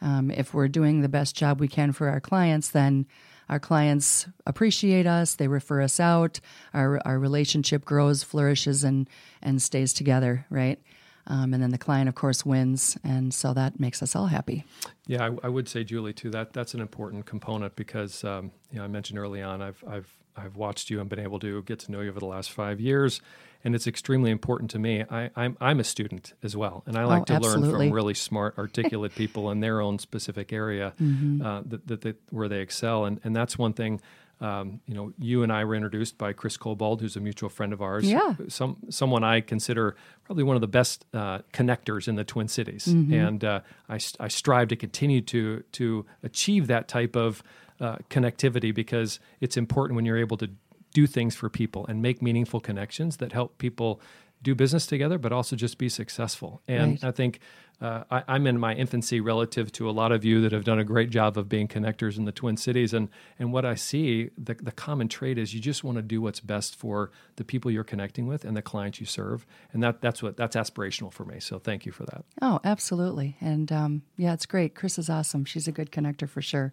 Um, 0.00 0.30
if 0.30 0.54
we're 0.54 0.68
doing 0.68 1.00
the 1.00 1.08
best 1.08 1.34
job 1.34 1.58
we 1.58 1.66
can 1.66 1.90
for 1.90 2.08
our 2.08 2.20
clients, 2.20 2.68
then 2.68 3.06
our 3.48 3.58
clients 3.58 4.28
appreciate 4.46 5.06
us, 5.06 5.34
they 5.34 5.48
refer 5.48 5.82
us 5.82 5.98
out, 5.98 6.38
our, 6.72 7.00
our 7.04 7.18
relationship 7.18 7.84
grows, 7.84 8.22
flourishes, 8.22 8.84
and, 8.84 9.08
and 9.42 9.60
stays 9.60 9.92
together, 9.92 10.46
right? 10.50 10.80
Um, 11.26 11.52
and 11.52 11.60
then 11.60 11.70
the 11.70 11.78
client, 11.78 12.08
of 12.08 12.14
course, 12.14 12.46
wins. 12.46 12.96
And 13.02 13.34
so 13.34 13.54
that 13.54 13.80
makes 13.80 14.02
us 14.02 14.14
all 14.14 14.26
happy. 14.26 14.64
Yeah, 15.08 15.24
I, 15.24 15.46
I 15.46 15.48
would 15.48 15.68
say, 15.68 15.82
Julie, 15.82 16.12
too. 16.12 16.30
That 16.30 16.52
that's 16.52 16.74
an 16.74 16.80
important 16.80 17.26
component 17.26 17.74
because 17.74 18.22
um, 18.22 18.52
you 18.70 18.78
know 18.78 18.84
I 18.84 18.88
mentioned 18.88 19.18
early 19.18 19.42
on 19.42 19.62
I've 19.62 19.82
I've 19.88 20.08
I've 20.36 20.56
watched 20.56 20.90
you 20.90 21.00
and 21.00 21.08
been 21.08 21.18
able 21.20 21.38
to 21.40 21.62
get 21.62 21.78
to 21.80 21.92
know 21.92 22.00
you 22.00 22.10
over 22.10 22.20
the 22.20 22.26
last 22.26 22.50
five 22.50 22.80
years, 22.80 23.20
and 23.64 23.74
it's 23.74 23.86
extremely 23.86 24.30
important 24.30 24.70
to 24.72 24.78
me. 24.78 25.04
I, 25.10 25.30
I'm 25.36 25.56
I'm 25.60 25.80
a 25.80 25.84
student 25.84 26.34
as 26.42 26.56
well, 26.56 26.82
and 26.86 26.96
I 26.96 27.04
like 27.04 27.22
Oh, 27.22 27.24
to 27.24 27.40
learn 27.40 27.70
from 27.70 27.90
really 27.92 28.14
smart, 28.14 28.58
articulate 28.58 29.14
people 29.16 29.50
in 29.50 29.60
their 29.60 29.80
own 29.80 29.98
specific 29.98 30.52
area 30.52 30.92
Mm-hmm. 31.00 31.42
uh, 31.44 31.62
that, 31.66 31.86
that, 31.88 32.00
that 32.02 32.16
where 32.30 32.48
they 32.48 32.60
excel, 32.60 33.04
and 33.06 33.20
and 33.24 33.34
that's 33.34 33.56
one 33.58 33.72
thing. 33.72 34.00
Um, 34.38 34.82
you 34.84 34.92
know, 34.92 35.14
you 35.18 35.42
and 35.42 35.50
I 35.50 35.64
were 35.64 35.74
introduced 35.74 36.18
by 36.18 36.34
Chris 36.34 36.58
Cobald, 36.58 37.00
who's 37.00 37.16
a 37.16 37.20
mutual 37.20 37.48
friend 37.48 37.72
of 37.72 37.80
ours. 37.80 38.04
Yeah. 38.04 38.34
Some 38.48 38.76
someone 38.90 39.24
I 39.24 39.40
consider 39.40 39.96
probably 40.24 40.44
one 40.44 40.56
of 40.56 40.60
the 40.60 40.68
best 40.68 41.06
uh, 41.14 41.38
connectors 41.54 42.06
in 42.06 42.16
the 42.16 42.24
Twin 42.24 42.46
Cities, 42.46 42.86
and 42.86 43.42
uh, 43.42 43.60
I, 43.88 43.98
I 44.20 44.28
strive 44.28 44.68
to 44.68 44.76
continue 44.76 45.22
to 45.22 45.62
to 45.72 46.04
achieve 46.22 46.66
that 46.66 46.86
type 46.86 47.16
of 47.16 47.42
uh, 47.80 47.96
connectivity 48.10 48.74
because 48.74 49.20
it's 49.40 49.56
important 49.56 49.96
when 49.96 50.04
you're 50.04 50.18
able 50.18 50.36
to 50.38 50.50
do 50.92 51.06
things 51.06 51.34
for 51.34 51.48
people 51.50 51.84
and 51.86 52.00
make 52.00 52.22
meaningful 52.22 52.60
connections 52.60 53.18
that 53.18 53.32
help 53.32 53.58
people 53.58 54.00
do 54.42 54.54
business 54.54 54.86
together, 54.86 55.18
but 55.18 55.32
also 55.32 55.56
just 55.56 55.78
be 55.78 55.88
successful. 55.88 56.62
And 56.68 56.92
Right. 57.02 57.04
I 57.04 57.10
think 57.10 57.40
uh, 57.80 58.04
I, 58.10 58.22
I'm 58.28 58.46
in 58.46 58.58
my 58.58 58.74
infancy 58.74 59.20
relative 59.20 59.70
to 59.72 59.90
a 59.90 59.92
lot 59.92 60.12
of 60.12 60.24
you 60.24 60.40
that 60.42 60.52
have 60.52 60.64
done 60.64 60.78
a 60.78 60.84
great 60.84 61.10
job 61.10 61.36
of 61.36 61.48
being 61.48 61.68
connectors 61.68 62.16
in 62.16 62.24
the 62.24 62.32
Twin 62.32 62.56
Cities. 62.56 62.94
And 62.94 63.08
and 63.38 63.52
what 63.52 63.64
I 63.66 63.74
see, 63.74 64.30
the, 64.38 64.54
the 64.54 64.72
common 64.72 65.08
trait 65.08 65.36
is 65.36 65.52
you 65.52 65.60
just 65.60 65.84
want 65.84 65.96
to 65.96 66.02
do 66.02 66.22
what's 66.22 66.40
best 66.40 66.76
for 66.76 67.10
the 67.36 67.44
people 67.44 67.70
you're 67.70 67.84
connecting 67.84 68.26
with 68.26 68.44
and 68.44 68.56
the 68.56 68.62
clients 68.62 69.00
you 69.00 69.06
serve. 69.06 69.46
And 69.72 69.82
that 69.82 70.00
that's 70.00 70.22
what 70.22 70.36
that's 70.36 70.56
aspirational 70.56 71.12
for 71.12 71.24
me. 71.26 71.40
So 71.40 71.58
thank 71.58 71.84
you 71.84 71.92
for 71.92 72.04
that. 72.04 72.24
Oh, 72.40 72.60
absolutely. 72.64 73.36
And 73.40 73.70
um, 73.72 74.02
yeah, 74.16 74.32
it's 74.32 74.46
great. 74.46 74.74
Chris 74.74 74.98
is 74.98 75.10
awesome. 75.10 75.44
She's 75.44 75.68
a 75.68 75.72
good 75.72 75.90
connector 75.90 76.28
for 76.28 76.40
sure. 76.40 76.72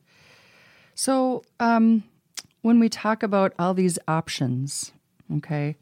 So 0.95 1.43
um, 1.59 2.03
when 2.61 2.79
we 2.79 2.89
talk 2.89 3.23
about 3.23 3.53
all 3.57 3.73
these 3.73 3.99
options, 4.07 4.93
okay, 5.37 5.77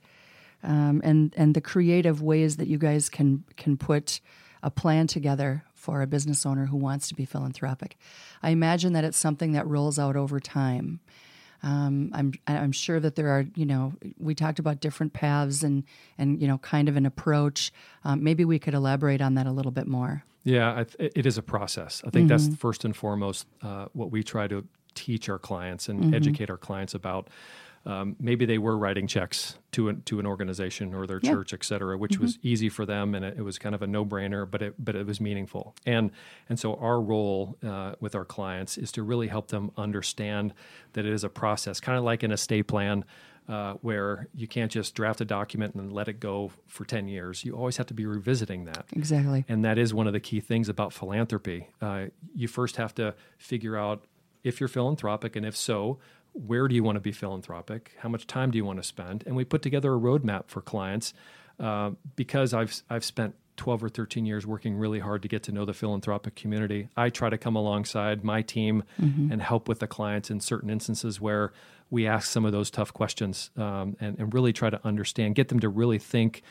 um, 0.63 1.01
and 1.03 1.33
and 1.37 1.55
the 1.55 1.61
creative 1.61 2.21
ways 2.21 2.57
that 2.57 2.67
you 2.67 2.77
guys 2.77 3.09
can 3.09 3.43
can 3.57 3.77
put 3.77 4.19
a 4.63 4.69
plan 4.69 5.07
together 5.07 5.63
for 5.73 6.01
a 6.01 6.07
business 6.07 6.45
owner 6.45 6.67
who 6.67 6.77
wants 6.77 7.07
to 7.07 7.15
be 7.15 7.25
philanthropic, 7.25 7.97
I 8.43 8.51
imagine 8.51 8.93
that 8.93 9.03
it's 9.03 9.17
something 9.17 9.53
that 9.53 9.67
rolls 9.67 9.97
out 9.97 10.15
over 10.15 10.39
time. 10.39 10.99
Um, 11.63 12.11
I'm 12.13 12.33
I'm 12.47 12.71
sure 12.71 12.99
that 12.99 13.15
there 13.15 13.29
are 13.29 13.45
you 13.55 13.65
know 13.65 13.93
we 14.17 14.33
talked 14.33 14.59
about 14.59 14.79
different 14.79 15.13
paths 15.13 15.63
and 15.63 15.83
and 16.17 16.41
you 16.41 16.47
know 16.47 16.57
kind 16.59 16.89
of 16.89 16.95
an 16.95 17.05
approach. 17.05 17.71
Um, 18.03 18.23
maybe 18.23 18.45
we 18.45 18.59
could 18.59 18.73
elaborate 18.73 19.21
on 19.21 19.35
that 19.35 19.45
a 19.45 19.51
little 19.51 19.71
bit 19.71 19.87
more. 19.87 20.23
Yeah, 20.43 20.75
I 20.75 20.83
th- 20.85 21.11
it 21.15 21.25
is 21.27 21.37
a 21.37 21.43
process. 21.43 22.01
I 22.05 22.09
think 22.09 22.27
that's 22.27 22.47
first 22.55 22.83
and 22.83 22.95
foremost 22.95 23.45
uh, 23.61 23.85
what 23.93 24.09
we 24.09 24.23
try 24.23 24.47
to 24.47 24.65
teach 24.95 25.29
our 25.29 25.39
clients 25.39 25.89
and 25.89 26.13
educate 26.13 26.49
our 26.49 26.57
clients 26.57 26.93
about. 26.93 27.29
Um, 27.83 28.15
maybe 28.19 28.45
they 28.45 28.59
were 28.59 28.77
writing 28.77 29.07
checks 29.07 29.55
to 29.71 29.89
an, 29.89 30.03
to 30.03 30.19
an 30.19 30.27
organization 30.27 30.93
or 30.93 31.07
their 31.07 31.19
Yeah. 31.23 31.31
church, 31.31 31.51
et 31.51 31.63
cetera, 31.63 31.97
which 31.97 32.19
was 32.19 32.37
easy 32.43 32.69
for 32.69 32.85
them 32.85 33.15
and 33.15 33.25
it, 33.25 33.37
it 33.39 33.41
was 33.41 33.57
kind 33.57 33.73
of 33.73 33.81
a 33.81 33.87
no 33.87 34.05
brainer, 34.05 34.49
but 34.49 34.61
it 34.61 34.75
but 34.77 34.95
it 34.95 35.07
was 35.07 35.19
meaningful. 35.19 35.73
And 35.83 36.11
and 36.47 36.59
so 36.59 36.75
our 36.75 37.01
role 37.01 37.57
uh, 37.65 37.93
with 37.99 38.13
our 38.13 38.23
clients 38.25 38.77
is 38.77 38.91
to 38.91 39.01
really 39.01 39.29
help 39.29 39.47
them 39.47 39.71
understand 39.77 40.53
that 40.93 41.07
it 41.07 41.11
is 41.11 41.23
a 41.23 41.29
process, 41.29 41.79
kind 41.79 41.97
of 41.97 42.03
like 42.03 42.21
an 42.23 42.31
estate 42.31 42.67
plan. 42.67 43.03
Uh, 43.49 43.73
where 43.81 44.27
you 44.35 44.47
can't 44.47 44.71
just 44.71 44.93
draft 44.93 45.19
a 45.19 45.25
document 45.25 45.73
and 45.73 45.91
let 45.91 46.07
it 46.07 46.19
go 46.19 46.51
for 46.67 46.85
10 46.85 47.07
years. 47.07 47.43
You 47.43 47.57
always 47.57 47.75
have 47.77 47.87
to 47.87 47.93
be 47.93 48.05
revisiting 48.05 48.65
that. 48.65 48.85
Exactly. 48.93 49.43
And 49.49 49.65
that 49.65 49.79
is 49.79 49.93
one 49.95 50.05
of 50.05 50.13
the 50.13 50.19
key 50.19 50.39
things 50.39 50.69
about 50.69 50.93
philanthropy. 50.93 51.67
Uh, 51.81 52.05
you 52.35 52.47
first 52.47 52.75
have 52.77 52.93
to 52.95 53.15
figure 53.39 53.75
out 53.75 54.05
if 54.43 54.59
you're 54.59 54.69
philanthropic, 54.69 55.35
and 55.35 55.45
if 55.45 55.55
so, 55.55 55.99
where 56.33 56.67
do 56.67 56.75
you 56.75 56.83
want 56.83 56.95
to 56.95 57.01
be 57.01 57.11
philanthropic? 57.11 57.91
How 57.99 58.09
much 58.09 58.25
time 58.27 58.51
do 58.51 58.57
you 58.57 58.65
want 58.65 58.79
to 58.79 58.83
spend? 58.83 59.23
And 59.25 59.35
we 59.35 59.43
put 59.43 59.61
together 59.61 59.93
a 59.93 59.99
roadmap 59.99 60.45
for 60.47 60.61
clients 60.61 61.13
uh, 61.59 61.91
because 62.15 62.53
I've 62.53 62.81
I've 62.89 63.05
spent 63.05 63.35
12 63.57 63.83
or 63.83 63.89
13 63.89 64.25
years 64.25 64.47
working 64.47 64.75
really 64.75 64.99
hard 64.99 65.21
to 65.21 65.27
get 65.27 65.43
to 65.43 65.51
know 65.51 65.65
the 65.65 65.73
philanthropic 65.73 66.35
community. 66.35 66.89
I 66.97 67.09
try 67.09 67.29
to 67.29 67.37
come 67.37 67.55
alongside 67.55 68.23
my 68.23 68.41
team 68.41 68.83
and 69.31 69.41
help 69.41 69.67
with 69.67 69.79
the 69.79 69.87
clients 69.87 70.31
in 70.31 70.39
certain 70.39 70.69
instances 70.69 71.21
where 71.21 71.51
we 71.91 72.07
ask 72.07 72.31
some 72.31 72.45
of 72.45 72.53
those 72.53 72.71
tough 72.71 72.93
questions 72.93 73.51
um, 73.57 73.97
and, 73.99 74.17
and 74.17 74.33
really 74.33 74.53
try 74.53 74.69
to 74.69 74.79
understand, 74.87 75.35
get 75.35 75.49
them 75.49 75.59
to 75.59 75.69
really 75.69 75.99
think, 75.99 76.41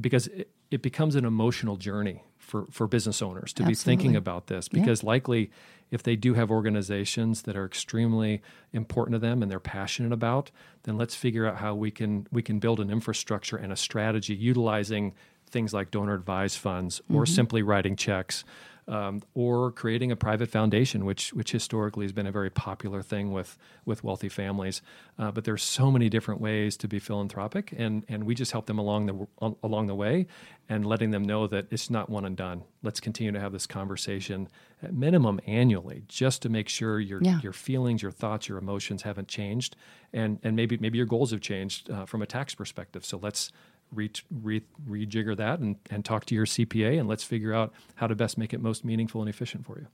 because 0.00 0.26
it, 0.28 0.48
it 0.70 0.82
becomes 0.82 1.14
an 1.14 1.24
emotional 1.24 1.76
journey 1.76 2.22
for, 2.38 2.66
for 2.70 2.86
business 2.86 3.22
owners 3.22 3.52
to 3.54 3.64
be 3.64 3.74
thinking 3.74 4.14
about 4.16 4.46
this. 4.46 4.68
Because 4.68 5.02
likely, 5.02 5.50
if 5.90 6.02
they 6.02 6.16
do 6.16 6.34
have 6.34 6.50
organizations 6.50 7.42
that 7.42 7.56
are 7.56 7.64
extremely 7.64 8.42
important 8.72 9.14
to 9.14 9.18
them 9.18 9.42
and 9.42 9.50
they're 9.50 9.60
passionate 9.60 10.12
about, 10.12 10.50
then 10.84 10.96
let's 10.96 11.14
figure 11.14 11.46
out 11.46 11.56
how 11.56 11.74
we 11.74 11.90
can 11.90 12.26
we 12.30 12.42
can 12.42 12.58
build 12.58 12.80
an 12.80 12.90
infrastructure 12.90 13.56
and 13.56 13.72
a 13.72 13.76
strategy 13.76 14.34
utilizing 14.34 15.14
things 15.48 15.72
like 15.72 15.90
donor 15.90 16.14
advised 16.14 16.58
funds 16.58 17.00
or 17.12 17.22
mm-hmm. 17.22 17.34
simply 17.34 17.62
writing 17.62 17.96
checks. 17.96 18.44
Um, 18.88 19.22
or 19.34 19.72
creating 19.72 20.12
a 20.12 20.16
private 20.16 20.48
foundation, 20.48 21.04
which 21.04 21.32
which 21.34 21.50
historically 21.50 22.04
has 22.04 22.12
been 22.12 22.26
a 22.28 22.30
very 22.30 22.50
popular 22.50 23.02
thing 23.02 23.32
with 23.32 23.58
with 23.84 24.04
wealthy 24.04 24.28
families. 24.28 24.80
Uh, 25.18 25.32
but 25.32 25.42
there's 25.42 25.64
so 25.64 25.90
many 25.90 26.08
different 26.08 26.40
ways 26.40 26.76
to 26.76 26.86
be 26.86 27.00
philanthropic, 27.00 27.74
and 27.76 28.04
and 28.08 28.22
we 28.24 28.34
just 28.36 28.52
help 28.52 28.66
them 28.66 28.78
along 28.78 29.06
the 29.06 29.26
along 29.64 29.88
the 29.88 29.94
way, 29.96 30.28
and 30.68 30.86
letting 30.86 31.10
them 31.10 31.24
know 31.24 31.48
that 31.48 31.66
it's 31.72 31.90
not 31.90 32.08
one 32.08 32.24
and 32.24 32.36
done. 32.36 32.62
Let's 32.84 33.00
continue 33.00 33.32
to 33.32 33.40
have 33.40 33.50
this 33.50 33.66
conversation 33.66 34.46
at 34.80 34.94
minimum 34.94 35.40
annually, 35.46 36.04
just 36.06 36.42
to 36.42 36.48
make 36.48 36.68
sure 36.68 37.00
your 37.00 37.20
Yeah. 37.22 37.40
your 37.40 37.52
feelings, 37.52 38.02
your 38.02 38.12
thoughts, 38.12 38.48
your 38.48 38.58
emotions 38.58 39.02
haven't 39.02 39.26
changed, 39.26 39.74
and 40.12 40.38
and 40.44 40.54
maybe 40.54 40.78
maybe 40.78 40.96
your 40.96 41.08
goals 41.08 41.32
have 41.32 41.40
changed 41.40 41.90
uh, 41.90 42.04
from 42.06 42.22
a 42.22 42.26
tax 42.26 42.54
perspective. 42.54 43.04
So 43.04 43.18
let's 43.20 43.50
re, 43.92 44.10
re, 44.42 44.62
rejigger 44.88 45.36
that 45.36 45.58
and, 45.60 45.76
and 45.90 46.04
talk 46.04 46.24
to 46.26 46.34
your 46.34 46.46
CPA 46.46 46.98
and 46.98 47.08
let's 47.08 47.24
figure 47.24 47.54
out 47.54 47.72
how 47.96 48.06
to 48.06 48.14
best 48.14 48.38
make 48.38 48.52
it 48.52 48.60
most 48.60 48.84
meaningful 48.84 49.20
and 49.20 49.30
efficient 49.30 49.66
for 49.66 49.78
you. 49.78 49.86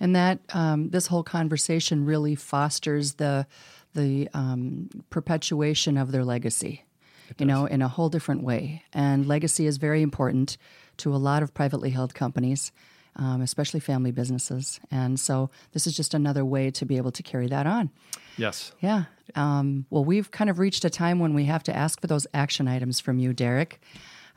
And 0.00 0.14
that 0.14 0.40
um, 0.52 0.90
this 0.90 1.06
whole 1.06 1.22
conversation 1.22 2.04
really 2.04 2.34
fosters 2.34 3.14
the 3.14 3.46
the 3.94 4.26
um, 4.32 4.88
perpetuation 5.10 5.98
of 5.98 6.12
their 6.12 6.24
legacy. 6.24 6.84
You 7.38 7.46
know, 7.46 7.64
in 7.64 7.80
a 7.80 7.88
whole 7.88 8.10
different 8.10 8.42
way. 8.42 8.82
And 8.92 9.26
legacy 9.26 9.66
is 9.66 9.78
very 9.78 10.02
important 10.02 10.58
to 10.98 11.14
a 11.14 11.16
lot 11.16 11.42
of 11.42 11.54
privately 11.54 11.88
held 11.88 12.14
companies, 12.14 12.72
um, 13.16 13.42
especially 13.42 13.80
family 13.80 14.10
businesses. 14.10 14.80
And 14.90 15.18
so 15.18 15.50
this 15.72 15.86
is 15.86 15.96
just 15.96 16.14
another 16.14 16.44
way 16.44 16.70
to 16.70 16.86
be 16.86 16.96
able 16.96 17.12
to 17.12 17.22
carry 17.22 17.46
that 17.48 17.66
on. 17.66 17.90
Yes. 18.36 18.72
Yeah. 18.80 19.04
Um, 19.34 19.86
well, 19.90 20.04
we've 20.04 20.30
kind 20.30 20.50
of 20.50 20.58
reached 20.58 20.84
a 20.84 20.90
time 20.90 21.18
when 21.18 21.34
we 21.34 21.44
have 21.44 21.62
to 21.64 21.76
ask 21.76 22.00
for 22.00 22.06
those 22.06 22.26
action 22.32 22.68
items 22.68 23.00
from 23.00 23.18
you, 23.18 23.32
Derek. 23.32 23.80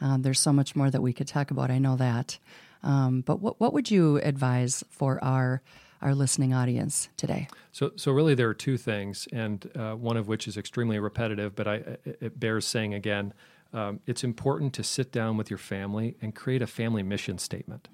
Um, 0.01 0.21
there's 0.21 0.39
so 0.39 0.51
much 0.51 0.75
more 0.75 0.89
that 0.91 1.01
we 1.01 1.13
could 1.13 1.27
talk 1.27 1.51
about. 1.51 1.71
I 1.71 1.77
know 1.77 1.95
that. 1.95 2.37
Um, 2.83 3.21
but 3.21 3.39
what, 3.39 3.59
what 3.59 3.73
would 3.73 3.89
you 3.89 4.17
advise 4.17 4.83
for 4.89 5.23
our 5.23 5.61
our 6.01 6.13
listening 6.13 6.53
audience 6.53 7.09
today? 7.17 7.47
So, 7.71 7.91
so 7.95 8.11
really, 8.11 8.35
there 8.35 8.47
are 8.49 8.53
two 8.53 8.77
things, 8.77 9.27
and 9.33 9.67
uh, 9.75 9.93
one 9.93 10.17
of 10.17 10.27
which 10.27 10.47
is 10.47 10.55
extremely 10.55 10.99
repetitive, 10.99 11.55
but 11.55 11.67
I, 11.67 11.75
it 11.75 12.17
it 12.21 12.39
bears 12.39 12.65
saying 12.65 12.93
again. 12.93 13.33
Um, 13.75 13.99
it's 14.07 14.23
important 14.23 14.73
to 14.75 14.83
sit 14.83 15.11
down 15.11 15.35
with 15.35 15.49
your 15.49 15.57
family 15.57 16.15
and 16.21 16.33
create 16.33 16.61
a 16.61 16.67
family 16.67 17.03
mission 17.03 17.37
statement. 17.37 17.89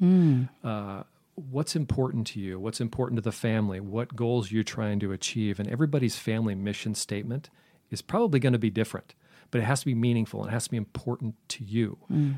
Uh, 0.63 1.03
what's 1.33 1.75
important 1.75 2.27
to 2.27 2.39
you? 2.39 2.59
What's 2.59 2.79
important 2.79 3.17
to 3.17 3.21
the 3.23 3.31
family? 3.31 3.79
What 3.79 4.15
goals 4.15 4.51
you're 4.51 4.63
trying 4.63 4.99
to 4.99 5.11
achieve? 5.11 5.59
And 5.59 5.67
everybody's 5.67 6.17
family 6.17 6.53
mission 6.53 6.93
statement 6.93 7.49
is 7.89 8.01
probably 8.01 8.39
going 8.39 8.53
to 8.53 8.59
be 8.59 8.69
different, 8.69 9.15
but 9.49 9.59
it 9.59 9.63
has 9.63 9.79
to 9.79 9.87
be 9.87 9.95
meaningful 9.95 10.41
and 10.41 10.51
it 10.51 10.53
has 10.53 10.65
to 10.65 10.71
be 10.71 10.77
important 10.77 11.33
to 11.49 11.63
you. 11.63 11.97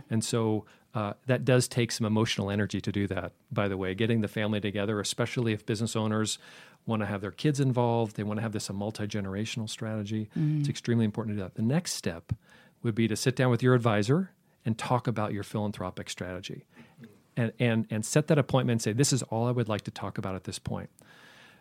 And 0.09 0.23
so 0.23 0.65
uh, 0.95 1.13
that 1.25 1.43
does 1.43 1.67
take 1.67 1.91
some 1.91 2.05
emotional 2.05 2.49
energy 2.49 2.79
to 2.79 2.91
do 2.93 3.07
that, 3.07 3.33
by 3.51 3.67
the 3.67 3.75
way, 3.75 3.93
getting 3.93 4.21
the 4.21 4.27
family 4.29 4.61
together, 4.61 5.01
especially 5.01 5.51
if 5.51 5.65
business 5.65 5.95
owners 5.97 6.39
want 6.85 7.01
to 7.01 7.05
have 7.05 7.21
their 7.21 7.31
kids 7.31 7.59
involved, 7.59 8.15
they 8.15 8.23
want 8.23 8.37
to 8.37 8.41
have 8.41 8.51
this 8.51 8.69
a 8.69 8.73
multi 8.73 9.05
generational 9.07 9.69
strategy. 9.69 10.29
It's 10.59 10.69
extremely 10.69 11.03
important 11.05 11.35
to 11.35 11.37
do 11.39 11.43
that. 11.43 11.55
The 11.55 11.61
next 11.61 11.93
step 11.93 12.31
would 12.83 12.95
be 12.95 13.07
to 13.07 13.15
sit 13.15 13.35
down 13.35 13.49
with 13.49 13.63
your 13.63 13.73
advisor 13.73 14.31
and 14.65 14.77
talk 14.77 15.07
about 15.07 15.33
your 15.33 15.43
philanthropic 15.43 16.09
strategy 16.09 16.65
and, 17.35 17.51
and, 17.59 17.87
and 17.89 18.05
set 18.05 18.27
that 18.27 18.37
appointment 18.37 18.75
and 18.75 18.81
say, 18.81 18.93
this 18.93 19.11
is 19.11 19.23
all 19.23 19.47
I 19.47 19.51
would 19.51 19.69
like 19.69 19.81
to 19.81 19.91
talk 19.91 20.17
about 20.17 20.35
at 20.35 20.43
this 20.43 20.59
point. 20.59 20.89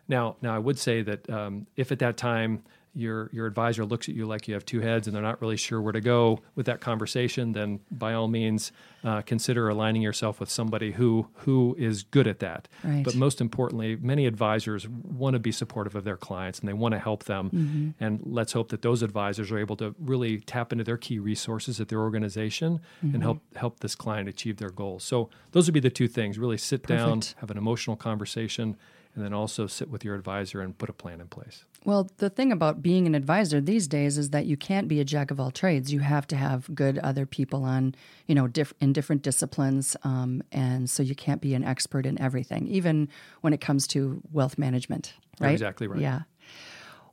Now, 0.09 0.37
now 0.43 0.55
I 0.55 0.59
would 0.59 0.79
say 0.79 1.03
that 1.03 1.29
um, 1.31 1.67
if 1.77 1.91
at 1.93 1.99
that 2.01 2.17
time 2.17 2.65
your 2.95 3.31
your 3.33 3.47
advisor 3.47 3.85
looks 3.85 4.09
at 4.09 4.15
you 4.15 4.27
like 4.27 4.47
you 4.49 4.55
have 4.55 4.65
two 4.65 4.81
heads 4.81 5.07
and 5.07 5.17
they're 5.17 5.23
not 5.23 5.41
really 5.41 5.57
sure 5.57 5.81
where 5.81 5.93
to 5.93 6.01
go 6.01 6.41
with 6.55 6.67
that 6.67 6.81
conversation, 6.81 7.53
then 7.53 7.81
by 7.91 8.13
all 8.13 8.29
means 8.29 8.71
uh, 9.05 9.23
consider 9.23 9.69
aligning 9.69 10.03
yourself 10.03 10.39
with 10.39 10.51
somebody 10.51 10.93
who 10.93 11.27
who 11.37 11.75
is 11.79 12.03
good 12.03 12.27
at 12.27 12.39
that. 12.41 12.69
Right. 12.85 13.03
But 13.03 13.15
most 13.15 13.41
importantly, 13.41 13.97
many 13.97 14.27
advisors 14.27 14.87
want 14.89 15.35
to 15.35 15.41
be 15.41 15.53
supportive 15.53 15.95
of 15.95 16.05
their 16.05 16.17
clients 16.17 16.59
and 16.61 16.69
they 16.69 16.75
want 16.75 16.93
to 16.93 16.99
help 16.99 17.25
them. 17.25 17.95
And 17.99 18.21
let's 18.25 18.53
hope 18.53 18.69
that 18.69 18.83
those 18.83 19.03
advisors 19.03 19.51
are 19.51 19.59
able 19.59 19.77
to 19.77 19.95
really 19.99 20.41
tap 20.41 20.73
into 20.73 20.85
their 20.85 20.99
key 20.99 21.19
resources 21.19 21.81
at 21.81 21.89
their 21.89 22.01
organization 22.01 22.81
and 23.01 23.23
help 23.23 23.41
help 23.57 23.81
this 23.81 23.95
client 23.95 24.29
achieve 24.29 24.59
their 24.59 24.71
goals. 24.71 25.03
So 25.03 25.31
those 25.53 25.67
would 25.67 25.75
be 25.75 25.81
the 25.81 25.91
two 25.91 26.09
things: 26.09 26.39
really 26.39 26.59
sit 26.59 26.87
down, 26.87 27.23
have 27.39 27.51
an 27.51 27.59
emotional 27.59 27.97
conversation, 27.97 28.77
and 29.15 29.25
then 29.25 29.33
also 29.33 29.67
sit 29.67 29.89
with 29.89 30.05
your 30.05 30.15
advisor 30.15 30.61
and 30.61 30.77
put 30.77 30.91
a 30.91 30.93
plan 30.93 31.21
in 31.21 31.29
place. 31.29 31.65
Well, 31.85 32.09
the 32.19 32.31
thing 32.31 32.53
about 32.53 32.81
being 32.81 33.07
an 33.07 33.15
advisor 33.15 33.61
these 33.61 33.89
days 33.89 34.17
is 34.17 34.31
that 34.31 34.47
you 34.47 34.57
can't 34.57 34.87
be 34.87 35.01
a 35.01 35.05
jack 35.05 35.31
of 35.33 35.41
all 35.41 35.51
trades. 35.51 35.93
You 35.93 36.01
have 36.01 36.27
to 36.29 36.37
have 36.37 36.73
good 36.75 36.99
other 36.99 37.27
people 37.27 37.65
on, 37.65 37.95
you 38.27 38.35
know, 38.35 38.47
diff- 38.47 38.75
in 38.81 38.93
different 38.93 39.23
disciplines, 39.23 39.97
um, 40.05 40.43
and 40.53 40.89
so 40.89 41.03
you 41.03 41.17
can't 41.17 41.41
be 41.41 41.55
an 41.55 41.65
expert 41.65 42.07
in 42.07 42.21
everything, 42.21 42.69
even 42.69 43.09
when 43.41 43.53
it 43.53 43.61
comes 43.61 43.87
to 43.89 44.23
wealth 44.31 44.59
management. 44.59 45.15
Right? 45.41 45.53
exactly 45.53 45.89
right. 45.89 46.01
Yeah. 46.01 46.21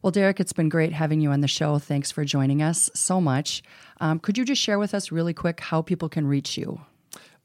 Well, 0.02 0.12
Derek, 0.12 0.40
it's 0.40 0.54
been 0.54 0.70
great 0.70 0.94
having 0.94 1.20
you 1.20 1.32
on 1.32 1.42
the 1.42 1.48
show. 1.48 1.78
Thanks 1.78 2.12
for 2.12 2.24
joining 2.24 2.62
us 2.62 2.90
so 2.94 3.20
much. 3.20 3.64
Um, 4.00 4.20
could 4.20 4.38
you 4.38 4.46
just 4.46 4.62
share 4.62 4.80
with 4.80 4.94
us 4.94 5.12
really 5.12 5.34
quick 5.34 5.60
how 5.60 5.82
people 5.82 6.08
can 6.08 6.26
reach 6.26 6.58
you? 6.58 6.80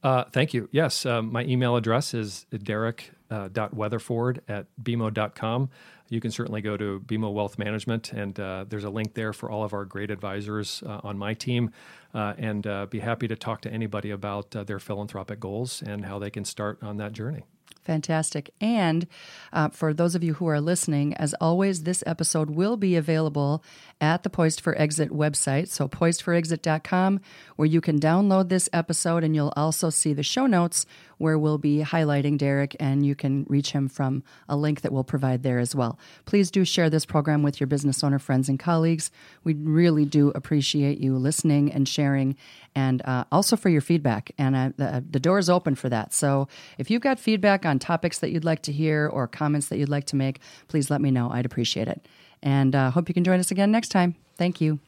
Uh, 0.05 0.25
thank 0.33 0.53
you. 0.53 0.69
Yes, 0.71 1.07
um, 1.07 1.33
my 1.33 1.45
email 1.45 1.77
address 1.77 2.12
is 2.12 2.45
derek.weatherford 2.62 4.43
uh, 4.49 4.53
at 4.53 4.67
bmo.com. 4.83 5.71
You 6.11 6.21
can 6.21 6.31
certainly 6.31 6.61
go 6.61 6.77
to 6.77 7.03
BMO 7.07 7.33
Wealth 7.33 7.59
Management, 7.59 8.12
and 8.12 8.38
uh, 8.38 8.67
there's 8.69 8.85
a 8.85 8.90
link 8.90 9.14
there 9.14 9.33
for 9.33 9.51
all 9.51 9.64
of 9.64 9.73
our 9.73 9.87
great 9.87 10.11
advisors 10.11 10.83
uh, 10.85 11.01
on 11.03 11.17
my 11.17 11.33
team, 11.33 11.71
uh, 12.12 12.35
and 12.37 12.67
uh, 12.67 12.85
be 12.85 13.01
happy 13.01 13.27
to 13.29 13.35
talk 13.35 13.62
to 13.62 13.73
anybody 13.73 14.11
about 14.11 14.51
their 14.51 14.79
philanthropic 14.79 15.40
goals 15.40 15.83
and 15.85 16.05
how 16.05 16.19
they 16.19 16.29
can 16.29 16.45
start 16.45 16.83
on 16.83 16.99
that 16.99 17.12
journey. 17.12 17.45
Fantastic. 17.85 18.51
And 18.61 19.07
uh, 19.53 19.68
for 19.68 19.92
those 19.92 20.14
of 20.14 20.25
you 20.25 20.35
who 20.35 20.47
are 20.47 20.61
listening, 20.61 21.14
as 21.14 21.35
always, 21.40 21.83
this 21.83 22.03
episode 22.07 22.51
will 22.51 22.77
be 22.77 22.97
available 22.97 23.62
at 24.01 24.23
the 24.23 24.31
Poised 24.31 24.61
for 24.61 24.77
Exit 24.79 25.11
website. 25.11 25.68
So, 25.68 25.87
poisedforexit.com, 25.88 27.20
where 27.57 27.66
you 27.66 27.81
can 27.81 28.01
download 28.01 28.49
this 28.49 28.68
episode, 28.73 29.23
and 29.23 29.35
you'll 29.35 29.53
also 29.57 29.90
see 29.90 30.12
the 30.12 30.23
show 30.23 30.47
notes 30.47 30.87
where 31.18 31.38
we'll 31.38 31.59
be 31.59 31.79
highlighting 31.79 32.37
Derek, 32.38 32.77
and 32.81 33.07
you 33.07 33.14
can 33.14 33.47
reach 33.49 33.73
him 33.73 33.88
from 33.88 34.23
a 34.49 34.57
link 34.57 34.81
that 34.81 34.92
we'll 34.92 35.05
provide 35.05 35.42
there 35.42 35.59
as 35.59 35.75
well. 35.75 35.99
Please 36.25 36.51
do 36.51 36.64
share 36.64 36.90
this 36.90 37.07
program 37.07 37.42
with 37.42 37.61
your 37.61 37.66
business 37.66 38.03
owner 38.03 38.18
friends 38.18 38.49
and 38.49 38.59
colleagues. 38.59 39.11
We 39.44 39.55
really 39.55 40.05
do 40.05 40.31
appreciate 40.35 40.99
you 40.99 41.16
listening 41.16 41.73
and 41.73 41.88
sharing, 41.88 42.37
and 42.75 43.03
uh, 43.05 43.25
also 43.31 43.57
for 43.57 43.68
your 43.68 43.81
feedback. 43.81 44.33
And 44.38 44.57
uh, 44.57 44.70
the, 44.77 45.05
the 45.09 45.20
door 45.20 45.38
is 45.38 45.49
open 45.49 45.75
for 45.75 45.88
that. 45.88 46.12
So 46.12 46.49
if 46.79 46.90
you've 46.90 47.03
got 47.03 47.20
feedback 47.20 47.64
on 47.74 47.78
topics 47.78 48.20
that 48.20 48.30
you'd 48.30 48.44
like 48.44 48.62
to 48.62 48.72
hear 48.72 49.08
or 49.12 49.26
comments 49.26 49.68
that 49.68 49.78
you'd 49.78 49.88
like 49.88 50.06
to 50.06 50.16
make, 50.16 50.40
please 50.68 50.90
let 50.90 51.00
me 51.00 51.10
know. 51.10 51.30
I'd 51.30 51.44
appreciate 51.44 51.88
it. 51.88 52.06
And 52.42 52.74
uh, 52.74 52.90
hope 52.90 53.08
you 53.08 53.14
can 53.14 53.24
join 53.24 53.40
us 53.40 53.50
again 53.50 53.70
next 53.70 53.88
time. 53.88 54.14
Thank 54.37 54.60
you. 54.60 54.78